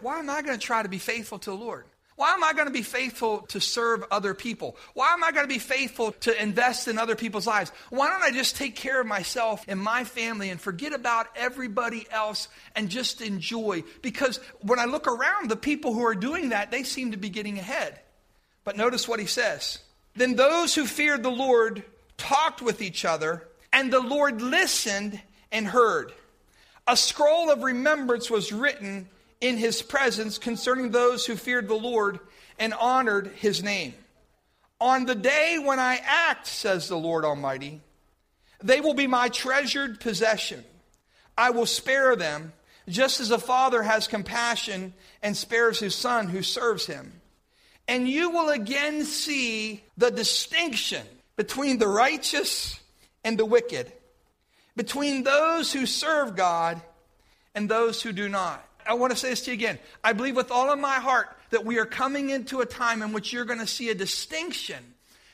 Why 0.00 0.18
am 0.18 0.30
I 0.30 0.42
going 0.42 0.58
to 0.58 0.64
try 0.64 0.82
to 0.82 0.88
be 0.88 0.98
faithful 0.98 1.38
to 1.40 1.50
the 1.50 1.56
Lord? 1.56 1.84
Why 2.18 2.32
am 2.32 2.42
I 2.42 2.52
going 2.52 2.66
to 2.66 2.72
be 2.72 2.82
faithful 2.82 3.42
to 3.42 3.60
serve 3.60 4.04
other 4.10 4.34
people? 4.34 4.76
Why 4.94 5.12
am 5.12 5.22
I 5.22 5.30
going 5.30 5.44
to 5.44 5.54
be 5.54 5.60
faithful 5.60 6.10
to 6.22 6.42
invest 6.42 6.88
in 6.88 6.98
other 6.98 7.14
people's 7.14 7.46
lives? 7.46 7.70
Why 7.90 8.08
don't 8.08 8.24
I 8.24 8.32
just 8.32 8.56
take 8.56 8.74
care 8.74 9.00
of 9.00 9.06
myself 9.06 9.64
and 9.68 9.78
my 9.78 10.02
family 10.02 10.50
and 10.50 10.60
forget 10.60 10.92
about 10.92 11.28
everybody 11.36 12.08
else 12.10 12.48
and 12.74 12.88
just 12.88 13.20
enjoy? 13.20 13.84
Because 14.02 14.38
when 14.62 14.80
I 14.80 14.86
look 14.86 15.06
around, 15.06 15.48
the 15.48 15.54
people 15.54 15.94
who 15.94 16.04
are 16.04 16.14
doing 16.16 16.48
that, 16.48 16.72
they 16.72 16.82
seem 16.82 17.12
to 17.12 17.16
be 17.16 17.28
getting 17.28 17.56
ahead. 17.56 18.00
But 18.64 18.76
notice 18.76 19.06
what 19.06 19.20
he 19.20 19.26
says. 19.26 19.78
Then 20.16 20.34
those 20.34 20.74
who 20.74 20.86
feared 20.86 21.22
the 21.22 21.30
Lord 21.30 21.84
talked 22.16 22.60
with 22.60 22.82
each 22.82 23.04
other, 23.04 23.46
and 23.72 23.92
the 23.92 24.00
Lord 24.00 24.42
listened 24.42 25.20
and 25.52 25.68
heard. 25.68 26.12
A 26.88 26.96
scroll 26.96 27.48
of 27.48 27.62
remembrance 27.62 28.28
was 28.28 28.52
written 28.52 29.08
in 29.40 29.56
his 29.56 29.82
presence 29.82 30.38
concerning 30.38 30.90
those 30.90 31.26
who 31.26 31.36
feared 31.36 31.68
the 31.68 31.74
Lord 31.74 32.18
and 32.58 32.74
honored 32.74 33.28
his 33.36 33.62
name. 33.62 33.94
On 34.80 35.06
the 35.06 35.14
day 35.14 35.58
when 35.62 35.78
I 35.78 36.00
act, 36.04 36.46
says 36.46 36.88
the 36.88 36.96
Lord 36.96 37.24
Almighty, 37.24 37.80
they 38.62 38.80
will 38.80 38.94
be 38.94 39.06
my 39.06 39.28
treasured 39.28 40.00
possession. 40.00 40.64
I 41.36 41.50
will 41.50 41.66
spare 41.66 42.16
them, 42.16 42.52
just 42.88 43.20
as 43.20 43.30
a 43.30 43.38
father 43.38 43.82
has 43.82 44.08
compassion 44.08 44.94
and 45.22 45.36
spares 45.36 45.78
his 45.78 45.94
son 45.94 46.28
who 46.28 46.42
serves 46.42 46.86
him. 46.86 47.20
And 47.86 48.08
you 48.08 48.30
will 48.30 48.50
again 48.50 49.04
see 49.04 49.82
the 49.96 50.10
distinction 50.10 51.06
between 51.36 51.78
the 51.78 51.88
righteous 51.88 52.78
and 53.24 53.38
the 53.38 53.44
wicked, 53.44 53.92
between 54.76 55.22
those 55.22 55.72
who 55.72 55.86
serve 55.86 56.36
God 56.36 56.82
and 57.54 57.68
those 57.68 58.02
who 58.02 58.12
do 58.12 58.28
not. 58.28 58.67
I 58.88 58.94
want 58.94 59.12
to 59.12 59.18
say 59.18 59.28
this 59.28 59.42
to 59.42 59.50
you 59.50 59.54
again. 59.54 59.78
I 60.02 60.14
believe 60.14 60.34
with 60.34 60.50
all 60.50 60.72
of 60.72 60.78
my 60.78 60.96
heart 60.96 61.28
that 61.50 61.64
we 61.64 61.78
are 61.78 61.84
coming 61.84 62.30
into 62.30 62.60
a 62.60 62.66
time 62.66 63.02
in 63.02 63.12
which 63.12 63.32
you're 63.32 63.44
going 63.44 63.60
to 63.60 63.66
see 63.66 63.90
a 63.90 63.94
distinction 63.94 64.82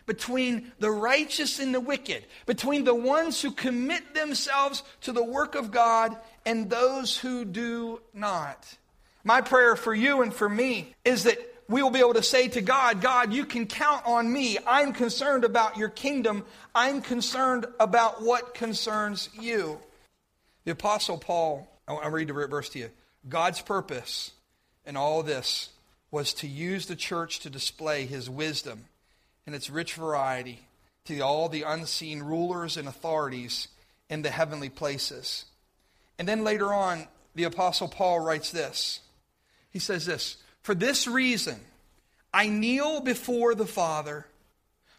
between 0.07 0.73
the 0.81 0.91
righteous 0.91 1.61
and 1.61 1.75
the 1.75 1.81
wicked, 1.81 2.25
between 2.47 2.85
the 2.85 2.95
ones 2.95 3.41
who 3.41 3.53
commit 3.53 4.15
themselves 4.15 4.83
to 5.03 5.13
the 5.13 5.25
work 5.25 5.55
of 5.55 5.71
God 5.71 6.17
and 6.45 6.69
those 6.69 7.17
who 7.17 7.45
do 7.45 8.01
not. 8.13 8.77
My 9.23 9.41
prayer 9.41 9.77
for 9.77 9.95
you 9.95 10.23
and 10.23 10.35
for 10.35 10.49
me 10.49 10.95
is 11.05 11.25
that 11.25 11.39
we 11.69 11.83
will 11.83 11.91
be 11.91 12.01
able 12.01 12.15
to 12.15 12.23
say 12.23 12.49
to 12.49 12.61
God, 12.61 13.01
God, 13.01 13.33
you 13.33 13.47
can 13.47 13.67
count 13.67 14.05
on 14.05 14.31
me. 14.31 14.59
I'm 14.67 14.93
concerned 14.93 15.45
about 15.45 15.79
your 15.79 15.89
kingdom. 15.89 16.45
I'm 16.75 17.01
concerned 17.01 17.67
about 17.81 18.23
what 18.23 18.53
concerns 18.53 19.31
you. 19.41 19.79
The 20.65 20.73
Apostle 20.73 21.17
Paul, 21.17 21.67
I'll 21.89 22.11
read 22.11 22.29
the 22.29 22.35
verse 22.35 22.69
to 22.71 22.81
you. 22.81 22.91
God's 23.29 23.61
purpose 23.61 24.33
in 24.85 24.97
all 24.97 25.23
this 25.23 25.71
was 26.11 26.33
to 26.35 26.47
use 26.47 26.87
the 26.87 26.97
church 26.97 27.41
to 27.41 27.51
display 27.51 28.07
his 28.07 28.29
wisdom 28.31 28.85
and 29.47 29.55
its 29.55 29.71
rich 29.71 29.95
variety 29.95 30.61
to 31.07 31.21
all 31.21 31.49
the 31.49 31.63
unseen 31.63 32.23
rulers 32.23 32.77
and 32.77 32.89
authorities 32.89 33.69
in 34.09 34.23
the 34.23 34.31
heavenly 34.31 34.69
places. 34.69 35.45
And 36.19 36.29
then 36.29 36.45
later 36.45 36.73
on, 36.73 37.07
the 37.35 37.45
Apostle 37.45 37.89
Paul 37.89 38.21
writes 38.21 38.51
this. 38.51 39.01
He 39.71 39.79
says 39.79 40.07
this 40.07 40.37
For 40.63 40.75
this 40.75 41.07
reason, 41.07 41.61
I 42.33 42.49
kneel 42.49 43.01
before 43.01 43.55
the 43.55 43.67
Father, 43.67 44.27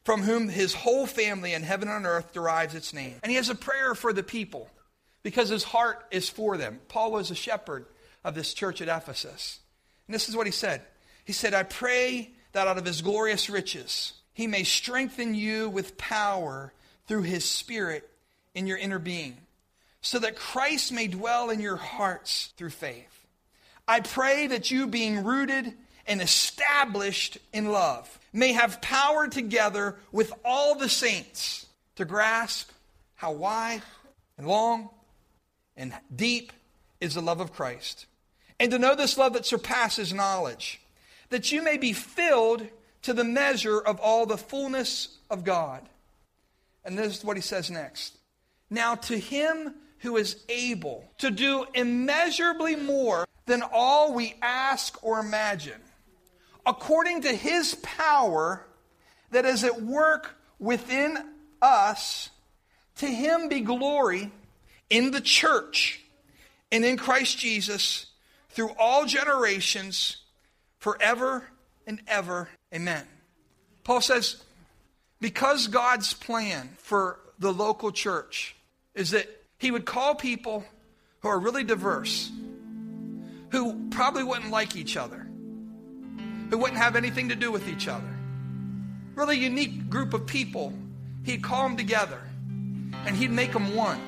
from 0.04 0.22
whom 0.22 0.50
his 0.50 0.74
whole 0.74 1.08
family 1.08 1.54
in 1.54 1.64
heaven 1.64 1.90
and 1.90 2.06
earth 2.06 2.34
derives 2.34 2.76
its 2.76 2.94
name. 2.94 3.16
And 3.24 3.30
he 3.30 3.38
has 3.38 3.50
a 3.50 3.56
prayer 3.56 3.96
for 3.96 4.14
the 4.14 4.24
people 4.24 4.70
because 5.24 5.50
his 5.50 5.64
heart 5.64 6.06
is 6.12 6.30
for 6.30 6.58
them. 6.58 6.80
Paul 6.88 7.12
was 7.12 7.32
a 7.32 7.36
shepherd 7.36 7.86
of 8.26 8.36
this 8.36 8.54
church 8.54 8.82
at 8.82 8.90
Ephesus. 8.90 9.60
And 10.08 10.14
this 10.14 10.28
is 10.28 10.36
what 10.36 10.48
he 10.48 10.52
said 10.52 10.82
He 11.24 11.32
said, 11.32 11.54
I 11.54 11.64
pray 11.64 12.32
that 12.52 12.68
out 12.68 12.78
of 12.78 12.86
his 12.86 13.02
glorious 13.02 13.50
riches 13.50 14.14
he 14.34 14.48
may 14.48 14.64
strengthen 14.64 15.34
you 15.34 15.70
with 15.70 15.98
power 15.98 16.74
through 17.08 17.22
his 17.22 17.46
Spirit 17.46 18.10
in 18.54 18.68
your 18.68 18.78
inner 18.78 19.00
being, 19.00 19.38
so 20.02 20.20
that 20.20 20.36
Christ 20.36 20.92
may 20.92 21.08
dwell 21.08 21.50
in 21.50 21.62
your 21.62 21.78
hearts 21.78 22.54
through 22.58 22.72
faith. 22.72 23.26
I 23.88 24.02
pray 24.02 24.48
that 24.48 24.72
you, 24.72 24.88
being 24.88 25.24
rooted 25.24 25.74
and 26.08 26.22
established 26.22 27.38
in 27.54 27.72
love, 27.72 28.20
may 28.34 28.54
have 28.54 28.82
power 28.82 29.28
together 29.28 29.96
with 30.12 30.34
all 30.44 30.76
the 30.76 30.90
saints 30.90 31.66
to 31.96 32.04
grasp 32.04 32.72
how 33.16 33.32
wide 33.32 33.84
and 34.38 34.48
long 34.48 34.90
and 35.78 35.94
deep 36.14 36.52
is 37.00 37.14
the 37.14 37.22
love 37.22 37.40
of 37.40 37.54
Christ, 37.54 38.06
and 38.60 38.72
to 38.72 38.80
know 38.80 38.96
this 38.96 39.18
love 39.18 39.34
that 39.34 39.46
surpasses 39.46 40.14
knowledge, 40.14 40.82
that 41.30 41.52
you 41.52 41.62
may 41.62 41.78
be 41.78 41.94
filled 41.94 42.68
to 43.02 43.14
the 43.14 43.24
measure 43.24 43.80
of 43.80 44.00
all 44.00 44.26
the 44.26 44.38
fullness 44.38 45.18
of 45.30 45.44
God. 45.44 45.88
And 46.84 46.98
this 46.98 47.18
is 47.18 47.24
what 47.24 47.38
he 47.38 47.42
says 47.42 47.70
next. 47.70 48.18
Now, 48.70 48.96
to 48.96 49.18
him 49.18 49.76
who 50.00 50.18
is 50.18 50.44
able 50.50 51.04
to 51.20 51.32
do 51.32 51.66
immeasurably 51.74 52.76
more 52.76 53.26
than 53.46 53.64
all 53.72 54.14
we 54.14 54.36
ask 54.42 55.04
or 55.04 55.20
imagine, 55.20 55.82
according 56.66 57.22
to 57.22 57.34
his 57.34 57.76
power 57.76 58.66
that 59.32 59.46
is 59.46 59.64
at 59.64 59.82
work 59.82 60.36
within 60.60 61.18
us, 61.62 62.30
to 62.98 63.08
him 63.08 63.50
be 63.50 63.62
glory 63.62 64.32
in 64.90 65.12
the 65.12 65.22
church 65.22 66.02
and 66.72 66.86
in 66.86 66.98
Christ 66.98 67.38
Jesus 67.38 68.08
through 68.56 68.72
all 68.80 69.06
generations, 69.06 70.18
forever 70.80 71.44
and 71.86 72.02
ever. 72.08 72.50
Amen. 72.74 73.06
Paul 73.84 74.02
says, 74.02 74.42
because 75.20 75.68
God's 75.68 76.14
plan 76.14 76.70
for 76.78 77.20
the 77.38 77.52
local 77.52 77.92
church 77.92 78.56
is 78.96 79.12
that 79.12 79.28
he 79.58 79.72
would 79.72 79.86
call 79.86 80.16
people 80.16 80.64
who 81.20 81.28
are 81.28 81.38
really 81.38 81.64
diverse, 81.64 82.32
who 83.50 83.90
probably 83.90 84.24
wouldn't 84.24 84.52
like 84.52 84.76
each 84.76 84.96
other, 84.96 85.28
who 86.50 86.58
wouldn't 86.58 86.78
have 86.78 86.96
anything 86.96 87.30
to 87.30 87.36
do 87.36 87.52
with 87.52 87.68
each 87.68 87.88
other. 87.88 88.10
Really 89.16 89.38
unique 89.38 89.90
group 89.90 90.14
of 90.14 90.26
people. 90.26 90.74
He'd 91.24 91.44
call 91.44 91.64
them 91.68 91.78
together 91.78 92.22
and 93.06 93.16
he'd 93.16 93.32
make 93.32 93.52
them 93.52 93.76
one. 93.76 94.00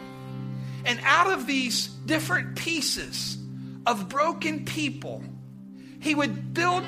And 0.86 1.00
out 1.04 1.32
of 1.32 1.48
these 1.48 1.88
different 1.88 2.56
pieces 2.56 3.38
of 3.88 4.10
broken 4.10 4.66
people, 4.66 5.24
he 6.00 6.14
would 6.14 6.54
build 6.54 6.84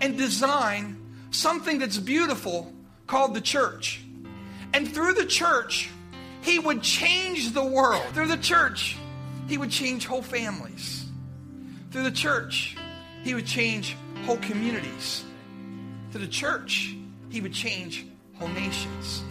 and 0.00 0.18
design 0.18 1.00
something 1.30 1.78
that's 1.78 1.96
beautiful 1.96 2.72
called 3.06 3.34
the 3.34 3.40
church. 3.40 4.02
And 4.74 4.92
through 4.92 5.14
the 5.14 5.26
church, 5.26 5.90
he 6.42 6.58
would 6.58 6.82
change 6.82 7.52
the 7.52 7.64
world. 7.64 8.04
Through 8.12 8.28
the 8.28 8.36
church, 8.36 8.96
he 9.46 9.58
would 9.58 9.70
change 9.70 10.06
whole 10.06 10.22
families. 10.22 11.06
Through 11.92 12.04
the 12.04 12.10
church, 12.10 12.76
he 13.22 13.32
would 13.34 13.46
change 13.46 13.96
whole 14.24 14.38
communities. 14.38 15.24
Through 16.10 16.22
the 16.22 16.28
church, 16.28 16.96
he 17.28 17.40
would 17.40 17.52
change 17.52 18.06
whole 18.34 18.48
nations. 18.48 19.22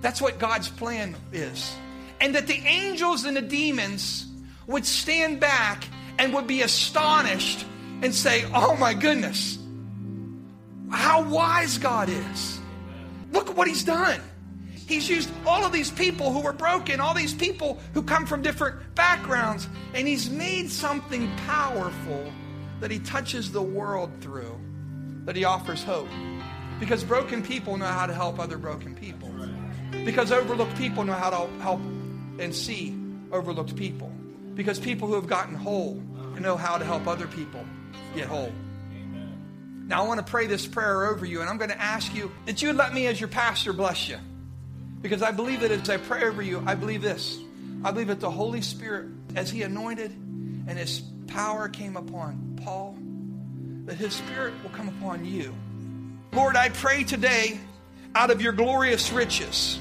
That's 0.00 0.22
what 0.22 0.38
God's 0.38 0.70
plan 0.70 1.16
is. 1.32 1.74
And 2.20 2.34
that 2.34 2.46
the 2.46 2.62
angels 2.66 3.24
and 3.24 3.36
the 3.36 3.42
demons 3.42 4.29
would 4.70 4.86
stand 4.86 5.40
back 5.40 5.84
and 6.18 6.32
would 6.34 6.46
be 6.46 6.62
astonished 6.62 7.66
and 8.02 8.14
say, 8.14 8.44
Oh 8.54 8.76
my 8.76 8.94
goodness, 8.94 9.58
how 10.90 11.28
wise 11.28 11.78
God 11.78 12.08
is. 12.08 12.60
Look 13.32 13.50
at 13.50 13.56
what 13.56 13.68
He's 13.68 13.84
done. 13.84 14.20
He's 14.86 15.08
used 15.08 15.30
all 15.46 15.64
of 15.64 15.72
these 15.72 15.90
people 15.90 16.32
who 16.32 16.40
were 16.40 16.52
broken, 16.52 16.98
all 16.98 17.14
these 17.14 17.34
people 17.34 17.78
who 17.94 18.02
come 18.02 18.26
from 18.26 18.42
different 18.42 18.94
backgrounds, 18.94 19.68
and 19.94 20.06
He's 20.06 20.30
made 20.30 20.70
something 20.70 21.30
powerful 21.46 22.32
that 22.80 22.90
He 22.90 22.98
touches 23.00 23.52
the 23.52 23.62
world 23.62 24.10
through, 24.20 24.58
that 25.24 25.36
He 25.36 25.44
offers 25.44 25.84
hope. 25.84 26.08
Because 26.80 27.04
broken 27.04 27.42
people 27.42 27.76
know 27.76 27.86
how 27.86 28.06
to 28.06 28.14
help 28.14 28.38
other 28.38 28.56
broken 28.56 28.94
people. 28.94 29.32
Because 30.04 30.32
overlooked 30.32 30.76
people 30.76 31.04
know 31.04 31.12
how 31.12 31.30
to 31.30 31.62
help 31.62 31.80
and 32.38 32.54
see 32.54 32.96
overlooked 33.30 33.76
people. 33.76 34.10
Because 34.60 34.78
people 34.78 35.08
who 35.08 35.14
have 35.14 35.26
gotten 35.26 35.54
whole 35.54 35.94
know 36.38 36.54
how 36.54 36.76
to 36.76 36.84
help 36.84 37.06
other 37.06 37.26
people 37.26 37.64
get 38.14 38.26
whole. 38.26 38.52
Now, 39.86 40.04
I 40.04 40.06
want 40.06 40.18
to 40.18 40.30
pray 40.30 40.46
this 40.46 40.66
prayer 40.66 41.06
over 41.06 41.24
you, 41.24 41.40
and 41.40 41.48
I'm 41.48 41.56
going 41.56 41.70
to 41.70 41.80
ask 41.80 42.14
you 42.14 42.30
that 42.44 42.60
you 42.60 42.74
let 42.74 42.92
me, 42.92 43.06
as 43.06 43.18
your 43.18 43.30
pastor, 43.30 43.72
bless 43.72 44.06
you. 44.06 44.18
Because 45.00 45.22
I 45.22 45.30
believe 45.30 45.60
that 45.60 45.70
as 45.70 45.88
I 45.88 45.96
pray 45.96 46.24
over 46.24 46.42
you, 46.42 46.62
I 46.66 46.74
believe 46.74 47.00
this. 47.00 47.38
I 47.82 47.90
believe 47.90 48.08
that 48.08 48.20
the 48.20 48.30
Holy 48.30 48.60
Spirit, 48.60 49.06
as 49.34 49.50
He 49.50 49.62
anointed 49.62 50.10
and 50.10 50.78
His 50.78 51.00
power 51.26 51.70
came 51.70 51.96
upon 51.96 52.58
Paul, 52.62 52.98
that 53.86 53.94
His 53.94 54.12
Spirit 54.12 54.52
will 54.62 54.72
come 54.72 54.88
upon 54.88 55.24
you. 55.24 55.54
Lord, 56.34 56.54
I 56.54 56.68
pray 56.68 57.02
today 57.02 57.58
out 58.14 58.30
of 58.30 58.42
your 58.42 58.52
glorious 58.52 59.10
riches 59.10 59.78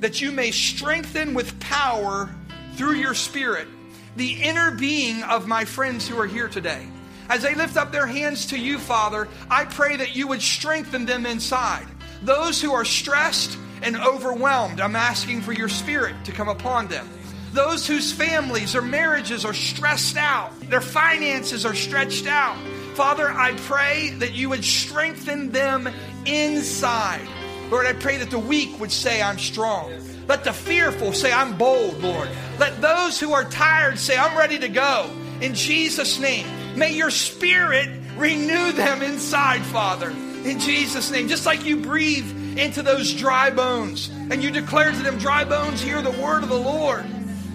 that 0.00 0.20
you 0.20 0.32
may 0.32 0.50
strengthen 0.50 1.32
with 1.32 1.60
power 1.60 2.34
through 2.76 2.94
your 2.94 3.14
Spirit 3.14 3.68
the 4.16 4.42
inner 4.42 4.70
being 4.70 5.22
of 5.24 5.46
my 5.46 5.64
friends 5.64 6.08
who 6.08 6.18
are 6.18 6.26
here 6.26 6.48
today. 6.48 6.86
As 7.28 7.42
they 7.42 7.54
lift 7.54 7.76
up 7.76 7.92
their 7.92 8.06
hands 8.06 8.46
to 8.46 8.58
you, 8.58 8.78
Father, 8.78 9.28
I 9.50 9.64
pray 9.64 9.96
that 9.96 10.16
you 10.16 10.28
would 10.28 10.42
strengthen 10.42 11.06
them 11.06 11.26
inside. 11.26 11.86
Those 12.22 12.60
who 12.62 12.72
are 12.72 12.84
stressed 12.84 13.58
and 13.82 13.96
overwhelmed, 13.96 14.80
I'm 14.80 14.96
asking 14.96 15.42
for 15.42 15.52
your 15.52 15.68
spirit 15.68 16.14
to 16.24 16.32
come 16.32 16.48
upon 16.48 16.88
them. 16.88 17.08
Those 17.52 17.86
whose 17.86 18.12
families 18.12 18.74
or 18.74 18.82
marriages 18.82 19.44
are 19.44 19.54
stressed 19.54 20.16
out, 20.16 20.58
their 20.70 20.80
finances 20.80 21.66
are 21.66 21.74
stretched 21.74 22.26
out. 22.26 22.56
Father, 22.94 23.30
I 23.30 23.52
pray 23.52 24.10
that 24.18 24.32
you 24.32 24.48
would 24.48 24.64
strengthen 24.64 25.52
them 25.52 25.88
inside. 26.24 27.26
Lord, 27.70 27.86
I 27.86 27.92
pray 27.92 28.16
that 28.18 28.30
the 28.30 28.38
weak 28.38 28.78
would 28.80 28.92
say, 28.92 29.20
I'm 29.20 29.38
strong. 29.38 29.92
Let 30.28 30.42
the 30.42 30.52
fearful 30.52 31.12
say, 31.12 31.32
I'm 31.32 31.56
bold, 31.56 32.00
Lord. 32.02 32.28
Let 32.58 32.80
those 32.80 33.20
who 33.20 33.32
are 33.32 33.44
tired 33.44 33.98
say, 33.98 34.16
I'm 34.16 34.36
ready 34.36 34.58
to 34.58 34.68
go. 34.68 35.10
In 35.40 35.54
Jesus' 35.54 36.18
name. 36.18 36.46
May 36.76 36.94
your 36.94 37.10
spirit 37.10 37.88
renew 38.16 38.72
them 38.72 39.02
inside, 39.02 39.62
Father. 39.62 40.10
In 40.10 40.58
Jesus' 40.58 41.10
name. 41.10 41.28
Just 41.28 41.46
like 41.46 41.64
you 41.64 41.76
breathe 41.76 42.58
into 42.58 42.82
those 42.82 43.12
dry 43.12 43.50
bones 43.50 44.08
and 44.08 44.42
you 44.42 44.50
declare 44.50 44.90
to 44.90 45.02
them, 45.02 45.18
dry 45.18 45.44
bones, 45.44 45.80
hear 45.80 46.02
the 46.02 46.10
word 46.10 46.42
of 46.42 46.48
the 46.48 46.58
Lord. 46.58 47.04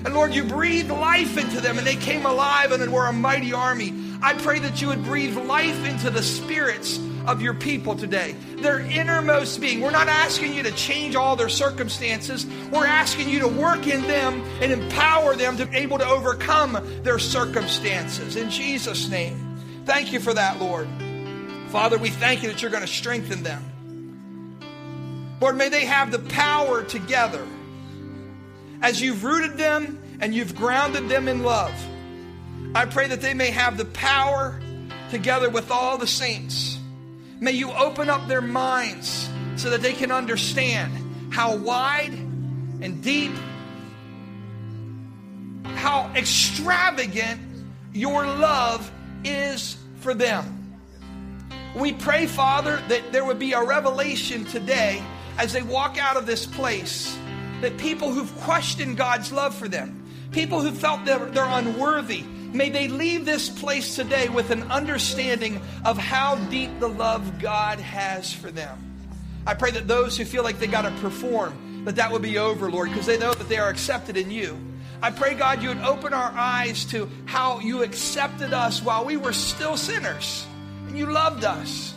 And 0.03 0.13
Lord, 0.13 0.33
you 0.33 0.43
breathed 0.43 0.89
life 0.89 1.37
into 1.37 1.61
them 1.61 1.77
and 1.77 1.85
they 1.85 1.95
came 1.95 2.25
alive 2.25 2.71
and 2.71 2.91
were 2.91 3.07
a 3.07 3.13
mighty 3.13 3.53
army. 3.53 3.93
I 4.23 4.33
pray 4.33 4.59
that 4.59 4.81
you 4.81 4.87
would 4.87 5.03
breathe 5.03 5.35
life 5.35 5.85
into 5.85 6.09
the 6.09 6.23
spirits 6.23 6.99
of 7.27 7.41
your 7.41 7.53
people 7.53 7.95
today, 7.95 8.35
their 8.57 8.79
innermost 8.79 9.61
being. 9.61 9.81
We're 9.81 9.91
not 9.91 10.07
asking 10.07 10.53
you 10.53 10.63
to 10.63 10.71
change 10.71 11.15
all 11.15 11.35
their 11.35 11.49
circumstances. 11.49 12.45
We're 12.71 12.85
asking 12.85 13.29
you 13.29 13.39
to 13.39 13.47
work 13.47 13.87
in 13.87 14.01
them 14.03 14.41
and 14.61 14.71
empower 14.71 15.35
them 15.35 15.57
to 15.57 15.65
be 15.65 15.77
able 15.77 15.97
to 15.99 16.07
overcome 16.07 16.77
their 17.03 17.19
circumstances. 17.19 18.35
In 18.35 18.49
Jesus' 18.49 19.09
name. 19.09 19.47
Thank 19.85 20.13
you 20.13 20.19
for 20.19 20.33
that, 20.33 20.59
Lord. 20.59 20.87
Father, 21.69 21.97
we 21.97 22.09
thank 22.09 22.43
you 22.43 22.49
that 22.49 22.61
you're 22.61 22.71
going 22.71 22.81
to 22.81 22.87
strengthen 22.87 23.43
them. 23.43 23.67
Lord, 25.39 25.55
may 25.57 25.69
they 25.69 25.85
have 25.85 26.11
the 26.11 26.19
power 26.19 26.83
together 26.83 27.45
as 28.81 29.01
you've 29.01 29.23
rooted 29.23 29.57
them 29.57 29.99
and 30.19 30.35
you've 30.35 30.55
grounded 30.55 31.09
them 31.09 31.27
in 31.27 31.43
love. 31.43 31.73
I 32.75 32.85
pray 32.85 33.07
that 33.07 33.21
they 33.21 33.33
may 33.33 33.49
have 33.49 33.77
the 33.77 33.85
power 33.85 34.61
together 35.09 35.49
with 35.49 35.71
all 35.71 35.97
the 35.97 36.07
saints 36.07 36.70
May 37.41 37.53
you 37.53 37.71
open 37.71 38.07
up 38.07 38.27
their 38.27 38.41
minds 38.41 39.27
so 39.55 39.71
that 39.71 39.81
they 39.81 39.93
can 39.93 40.11
understand 40.11 41.33
how 41.33 41.55
wide 41.55 42.13
and 42.13 43.01
deep, 43.01 43.31
how 45.63 46.11
extravagant 46.15 47.41
your 47.93 48.27
love 48.27 48.91
is 49.23 49.75
for 50.01 50.13
them. 50.13 50.77
We 51.75 51.93
pray, 51.93 52.27
Father, 52.27 52.79
that 52.89 53.11
there 53.11 53.25
would 53.25 53.39
be 53.39 53.53
a 53.53 53.63
revelation 53.63 54.45
today 54.45 55.01
as 55.39 55.51
they 55.51 55.63
walk 55.63 55.97
out 55.97 56.17
of 56.17 56.27
this 56.27 56.45
place 56.45 57.17
that 57.61 57.75
people 57.79 58.13
who've 58.13 58.37
questioned 58.41 58.97
God's 58.97 59.31
love 59.31 59.55
for 59.55 59.67
them, 59.67 60.05
people 60.31 60.61
who 60.61 60.71
felt 60.71 61.05
they're, 61.05 61.25
they're 61.25 61.43
unworthy, 61.43 62.23
May 62.53 62.69
they 62.69 62.87
leave 62.87 63.25
this 63.25 63.49
place 63.49 63.95
today 63.95 64.27
with 64.27 64.51
an 64.51 64.69
understanding 64.71 65.61
of 65.85 65.97
how 65.97 66.35
deep 66.35 66.79
the 66.79 66.89
love 66.89 67.39
God 67.39 67.79
has 67.79 68.33
for 68.33 68.51
them. 68.51 68.77
I 69.47 69.53
pray 69.53 69.71
that 69.71 69.87
those 69.87 70.17
who 70.17 70.25
feel 70.25 70.43
like 70.43 70.59
they 70.59 70.67
got 70.67 70.81
to 70.81 70.91
perform, 71.01 71.85
that 71.85 71.95
that 71.95 72.11
would 72.11 72.21
be 72.21 72.37
over, 72.37 72.69
Lord, 72.69 72.89
because 72.89 73.05
they 73.05 73.17
know 73.17 73.33
that 73.33 73.47
they 73.47 73.57
are 73.57 73.69
accepted 73.69 74.17
in 74.17 74.29
you. 74.29 74.57
I 75.01 75.11
pray, 75.11 75.33
God, 75.33 75.63
you 75.63 75.69
would 75.69 75.79
open 75.79 76.13
our 76.13 76.31
eyes 76.35 76.85
to 76.85 77.09
how 77.25 77.59
you 77.59 77.83
accepted 77.83 78.53
us 78.53 78.83
while 78.83 79.03
we 79.03 79.17
were 79.17 79.33
still 79.33 79.77
sinners 79.77 80.45
and 80.87 80.97
you 80.97 81.07
loved 81.07 81.43
us. 81.43 81.95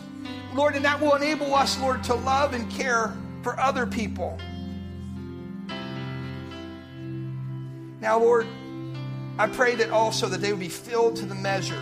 Lord, 0.53 0.75
and 0.75 0.85
that 0.85 1.01
will 1.01 1.15
enable 1.15 1.53
us, 1.53 1.77
Lord, 1.79 2.03
to 2.05 2.15
love 2.15 2.53
and 2.53 2.71
care 2.71 3.13
for 3.43 3.59
other 3.59 3.85
people. 3.85 4.39
Now, 7.99 8.19
Lord, 8.19 8.47
I 9.37 9.47
pray 9.47 9.75
that 9.75 9.89
also 9.89 10.27
that 10.29 10.39
they 10.39 10.51
would 10.51 10.61
be 10.61 10.69
filled 10.69 11.17
to 11.17 11.25
the 11.25 11.35
measure 11.35 11.81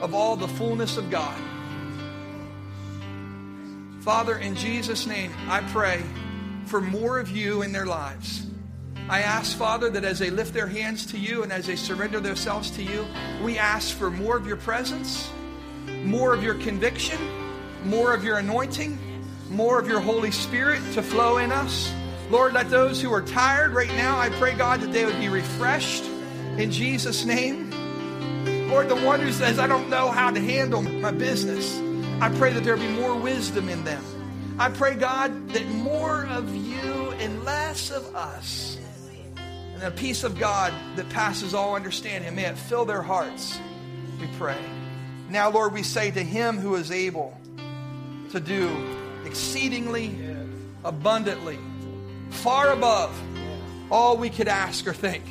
of 0.00 0.14
all 0.14 0.36
the 0.36 0.46
fullness 0.46 0.96
of 0.96 1.10
God. 1.10 1.36
Father, 4.00 4.38
in 4.38 4.54
Jesus' 4.54 5.06
name, 5.06 5.32
I 5.48 5.60
pray 5.72 6.02
for 6.66 6.80
more 6.80 7.18
of 7.18 7.30
you 7.30 7.62
in 7.62 7.72
their 7.72 7.86
lives. 7.86 8.46
I 9.08 9.22
ask, 9.22 9.56
Father, 9.56 9.90
that 9.90 10.04
as 10.04 10.20
they 10.20 10.30
lift 10.30 10.54
their 10.54 10.68
hands 10.68 11.04
to 11.06 11.18
you 11.18 11.42
and 11.42 11.52
as 11.52 11.66
they 11.66 11.76
surrender 11.76 12.20
themselves 12.20 12.70
to 12.72 12.82
you, 12.82 13.04
we 13.42 13.58
ask 13.58 13.96
for 13.96 14.10
more 14.10 14.36
of 14.36 14.46
your 14.46 14.56
presence, 14.56 15.30
more 16.04 16.32
of 16.32 16.44
your 16.44 16.54
conviction, 16.54 17.18
more 17.84 18.14
of 18.14 18.22
your 18.22 18.36
anointing, 18.36 18.98
more 19.50 19.80
of 19.80 19.88
your 19.88 20.00
Holy 20.00 20.30
Spirit 20.30 20.80
to 20.92 21.02
flow 21.02 21.38
in 21.38 21.50
us. 21.50 21.92
Lord, 22.30 22.52
let 22.52 22.70
those 22.70 23.02
who 23.02 23.12
are 23.12 23.22
tired 23.22 23.72
right 23.72 23.88
now, 23.88 24.18
I 24.18 24.28
pray, 24.30 24.54
God, 24.54 24.80
that 24.80 24.92
they 24.92 25.06
would 25.06 25.18
be 25.18 25.28
refreshed 25.28 26.07
in 26.58 26.70
Jesus' 26.72 27.24
name. 27.24 27.70
Lord, 28.68 28.88
the 28.88 28.96
one 28.96 29.20
who 29.20 29.32
says, 29.32 29.58
I 29.58 29.66
don't 29.66 29.88
know 29.88 30.10
how 30.10 30.30
to 30.30 30.40
handle 30.40 30.82
my 30.82 31.12
business, 31.12 31.78
I 32.20 32.28
pray 32.36 32.52
that 32.52 32.64
there 32.64 32.76
be 32.76 32.88
more 32.88 33.16
wisdom 33.16 33.68
in 33.68 33.84
them. 33.84 34.04
I 34.58 34.68
pray, 34.68 34.96
God, 34.96 35.50
that 35.50 35.66
more 35.68 36.26
of 36.26 36.54
you 36.54 37.12
and 37.20 37.44
less 37.44 37.90
of 37.90 38.14
us. 38.14 38.76
And 39.36 39.80
the 39.80 39.92
peace 39.92 40.24
of 40.24 40.36
God 40.38 40.74
that 40.96 41.08
passes 41.10 41.54
all 41.54 41.76
understanding, 41.76 42.34
may 42.34 42.46
it 42.46 42.58
fill 42.58 42.84
their 42.84 43.02
hearts, 43.02 43.58
we 44.20 44.26
pray. 44.36 44.58
Now, 45.30 45.50
Lord, 45.50 45.72
we 45.72 45.84
say 45.84 46.10
to 46.10 46.22
him 46.22 46.58
who 46.58 46.74
is 46.74 46.90
able 46.90 47.38
to 48.32 48.40
do 48.40 48.68
exceedingly 49.24 50.18
abundantly, 50.84 51.58
far 52.30 52.72
above 52.72 53.16
all 53.90 54.16
we 54.16 54.28
could 54.28 54.48
ask 54.48 54.86
or 54.86 54.92
think. 54.92 55.22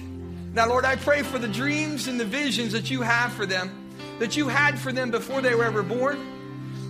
Now, 0.58 0.68
Lord, 0.68 0.86
I 0.86 0.96
pray 0.96 1.22
for 1.22 1.38
the 1.38 1.48
dreams 1.48 2.08
and 2.08 2.20
the 2.20 2.26
visions 2.26 2.72
that 2.72 2.90
you 2.90 3.04
have 3.04 3.32
for 3.32 3.46
them, 3.46 3.70
that 4.18 4.36
you 4.36 4.48
had 4.48 4.80
for 4.80 4.92
them 4.92 5.12
before 5.12 5.40
they 5.40 5.54
were 5.54 5.66
ever 5.66 5.84
born. 5.84 6.18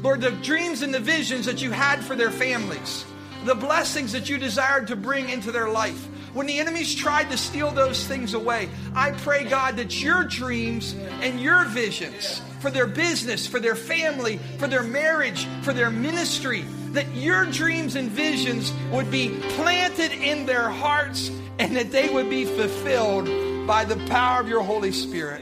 Lord, 0.02 0.22
the 0.22 0.32
dreams 0.32 0.84
and 0.84 0.94
the 0.94 1.02
visions 1.02 1.48
that 1.48 1.62
you 1.62 1.72
had 1.72 2.02
for 2.02 2.16
their 2.16 2.32
families, 2.32 3.04
the 3.44 3.56
blessings 3.56 4.14
that 4.14 4.30
you 4.30 4.38
desired 4.38 4.88
to 4.88 4.96
bring 4.96 5.28
into 5.28 5.52
their 5.52 5.68
life. 5.68 6.08
When 6.34 6.48
the 6.48 6.60
enemies 6.60 6.96
tried 6.96 7.30
to 7.30 7.38
steal 7.38 7.72
those 7.72 8.08
things 8.08 8.34
away, 8.34 8.70
I 8.96 9.12
pray, 9.12 9.44
God, 9.44 9.76
that 9.76 10.02
your 10.02 10.24
dreams 10.24 10.96
and 11.20 11.38
your 11.38 11.66
visions 11.66 12.42
for 12.62 12.72
their 12.72 12.88
business, 12.88 13.48
for 13.48 13.60
their 13.60 13.76
family, 13.76 14.38
for 14.60 14.68
their 14.68 14.84
marriage, 14.84 15.46
for 15.64 15.74
their 15.74 15.92
ministry, 15.92 16.62
that 16.92 17.14
your 17.14 17.44
dreams 17.44 17.98
and 17.98 18.10
visions 18.10 18.72
would 18.94 19.12
be 19.12 19.38
planted 19.58 20.14
in 20.14 20.46
their 20.46 20.70
hearts 20.70 21.32
and 21.60 21.76
that 21.76 21.92
they 21.92 22.08
would 22.08 22.30
be 22.30 22.46
fulfilled 22.46 23.28
by 23.68 23.84
the 23.84 23.98
power 24.08 24.40
of 24.40 24.48
your 24.48 24.64
Holy 24.64 24.94
Spirit. 24.94 25.42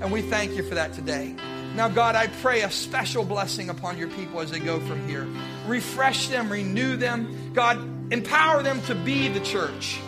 And 0.00 0.12
we 0.12 0.22
thank 0.22 0.52
you 0.52 0.62
for 0.62 0.76
that 0.76 0.92
today. 0.92 1.34
Now, 1.74 1.88
God, 1.88 2.14
I 2.14 2.28
pray 2.28 2.62
a 2.62 2.70
special 2.70 3.24
blessing 3.24 3.68
upon 3.68 3.98
your 3.98 4.06
people 4.10 4.38
as 4.38 4.52
they 4.52 4.60
go 4.60 4.78
from 4.78 5.08
here. 5.08 5.26
Refresh 5.66 6.28
them, 6.28 6.50
renew 6.50 6.96
them. 6.96 7.52
God, 7.52 7.78
empower 8.12 8.62
them 8.62 8.80
to 8.82 8.94
be 8.94 9.26
the 9.26 9.40
church. 9.40 9.98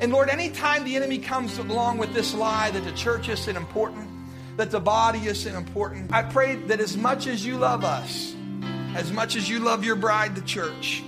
And 0.00 0.12
Lord, 0.12 0.28
anytime 0.28 0.84
the 0.84 0.94
enemy 0.94 1.18
comes 1.18 1.58
along 1.58 1.98
with 1.98 2.14
this 2.14 2.34
lie 2.34 2.70
that 2.70 2.84
the 2.84 2.92
church 2.92 3.28
isn't 3.28 3.56
important, 3.56 4.08
that 4.56 4.70
the 4.70 4.80
body 4.80 5.26
isn't 5.26 5.56
important, 5.56 6.12
I 6.12 6.22
pray 6.22 6.54
that 6.54 6.78
as 6.78 6.96
much 6.96 7.26
as 7.26 7.44
you 7.44 7.56
love 7.56 7.84
us, 7.84 8.32
as 8.94 9.10
much 9.10 9.34
as 9.34 9.48
you 9.48 9.58
love 9.58 9.84
your 9.84 9.96
bride, 9.96 10.36
the 10.36 10.42
church, 10.42 11.02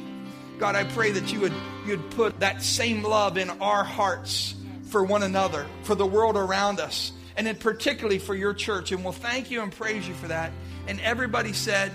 God, 0.59 0.75
I 0.75 0.83
pray 0.83 1.13
that 1.13 1.33
you 1.33 1.39
would 1.39 1.55
you'd 1.87 2.11
put 2.13 2.41
that 2.41 2.63
same 2.63 3.05
love 3.05 3.37
in 3.37 3.51
our 3.51 3.85
hearts 3.85 4.57
for 4.87 5.05
one 5.05 5.23
another, 5.23 5.67
for 5.83 5.95
the 5.95 6.07
world 6.07 6.37
around 6.37 6.81
us 6.81 7.13
and 7.37 7.47
then 7.47 7.57
particularly 7.57 8.19
for 8.19 8.35
your 8.35 8.55
church. 8.55 8.93
And 8.93 9.03
we'll 9.03 9.13
thank 9.13 9.51
you 9.51 9.63
and 9.63 9.73
praise 9.73 10.07
you 10.07 10.15
for 10.15 10.29
that. 10.29 10.53
And 10.87 11.01
everybody 11.01 11.53
said, 11.53 11.93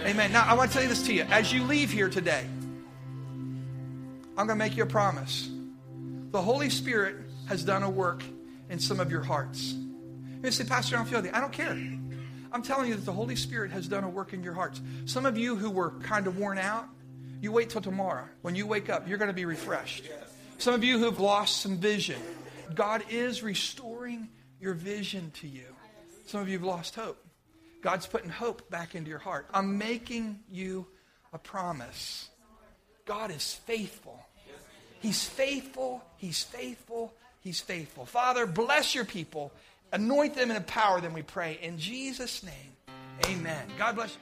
Amen. 0.00 0.06
Amen. 0.06 0.32
Now, 0.32 0.44
I 0.46 0.54
want 0.54 0.70
to 0.70 0.74
tell 0.74 0.82
you 0.82 0.88
this 0.88 1.02
to 1.06 1.14
you. 1.14 1.22
As 1.22 1.52
you 1.52 1.64
leave 1.64 1.90
here 1.90 2.08
today, 2.08 2.44
I'm 4.36 4.46
going 4.46 4.48
to 4.48 4.54
make 4.56 4.76
you 4.76 4.82
a 4.82 4.86
promise. 4.86 5.50
The 6.30 6.40
Holy 6.40 6.70
Spirit 6.70 7.16
has 7.46 7.64
done 7.64 7.82
a 7.82 7.90
work 7.90 8.22
in 8.68 8.78
some 8.78 9.00
of 9.00 9.10
your 9.10 9.22
hearts. 9.22 9.74
You 10.42 10.50
say, 10.50 10.64
Pastor, 10.64 10.96
I 10.96 10.98
don't 11.00 11.08
feel 11.08 11.24
it. 11.24 11.34
I 11.34 11.40
don't 11.40 11.52
care. 11.52 11.72
I'm 12.52 12.62
telling 12.62 12.88
you 12.88 12.94
that 12.94 13.04
the 13.04 13.12
Holy 13.12 13.36
Spirit 13.36 13.70
has 13.72 13.86
done 13.86 14.04
a 14.04 14.08
work 14.08 14.32
in 14.32 14.42
your 14.42 14.54
hearts. 14.54 14.80
Some 15.04 15.26
of 15.26 15.36
you 15.36 15.56
who 15.56 15.70
were 15.70 15.90
kind 16.00 16.26
of 16.26 16.38
worn 16.38 16.58
out, 16.58 16.88
you 17.40 17.52
wait 17.52 17.70
till 17.70 17.80
tomorrow. 17.80 18.24
When 18.42 18.54
you 18.54 18.66
wake 18.66 18.88
up, 18.88 19.08
you're 19.08 19.18
going 19.18 19.28
to 19.28 19.34
be 19.34 19.44
refreshed. 19.44 20.04
Some 20.60 20.74
of 20.74 20.84
you 20.84 20.98
who 20.98 21.06
have 21.06 21.20
lost 21.20 21.62
some 21.62 21.78
vision, 21.78 22.20
God 22.74 23.02
is 23.08 23.42
restoring 23.42 24.28
your 24.60 24.74
vision 24.74 25.32
to 25.40 25.48
you. 25.48 25.64
Some 26.26 26.42
of 26.42 26.48
you 26.48 26.58
have 26.58 26.66
lost 26.66 26.94
hope. 26.94 27.16
God's 27.80 28.06
putting 28.06 28.28
hope 28.28 28.68
back 28.68 28.94
into 28.94 29.08
your 29.08 29.20
heart. 29.20 29.46
I'm 29.54 29.78
making 29.78 30.40
you 30.52 30.86
a 31.32 31.38
promise. 31.38 32.28
God 33.06 33.30
is 33.30 33.54
faithful. 33.54 34.20
He's 35.00 35.24
faithful. 35.24 36.04
He's 36.18 36.44
faithful. 36.44 37.14
He's 37.40 37.60
faithful. 37.60 38.04
Father, 38.04 38.44
bless 38.44 38.94
your 38.94 39.06
people. 39.06 39.52
Anoint 39.94 40.34
them 40.34 40.50
and 40.50 40.58
empower 40.58 41.00
them, 41.00 41.14
we 41.14 41.22
pray. 41.22 41.58
In 41.62 41.78
Jesus' 41.78 42.42
name, 42.42 42.52
amen. 43.24 43.66
God 43.78 43.96
bless 43.96 44.12
you. 44.12 44.20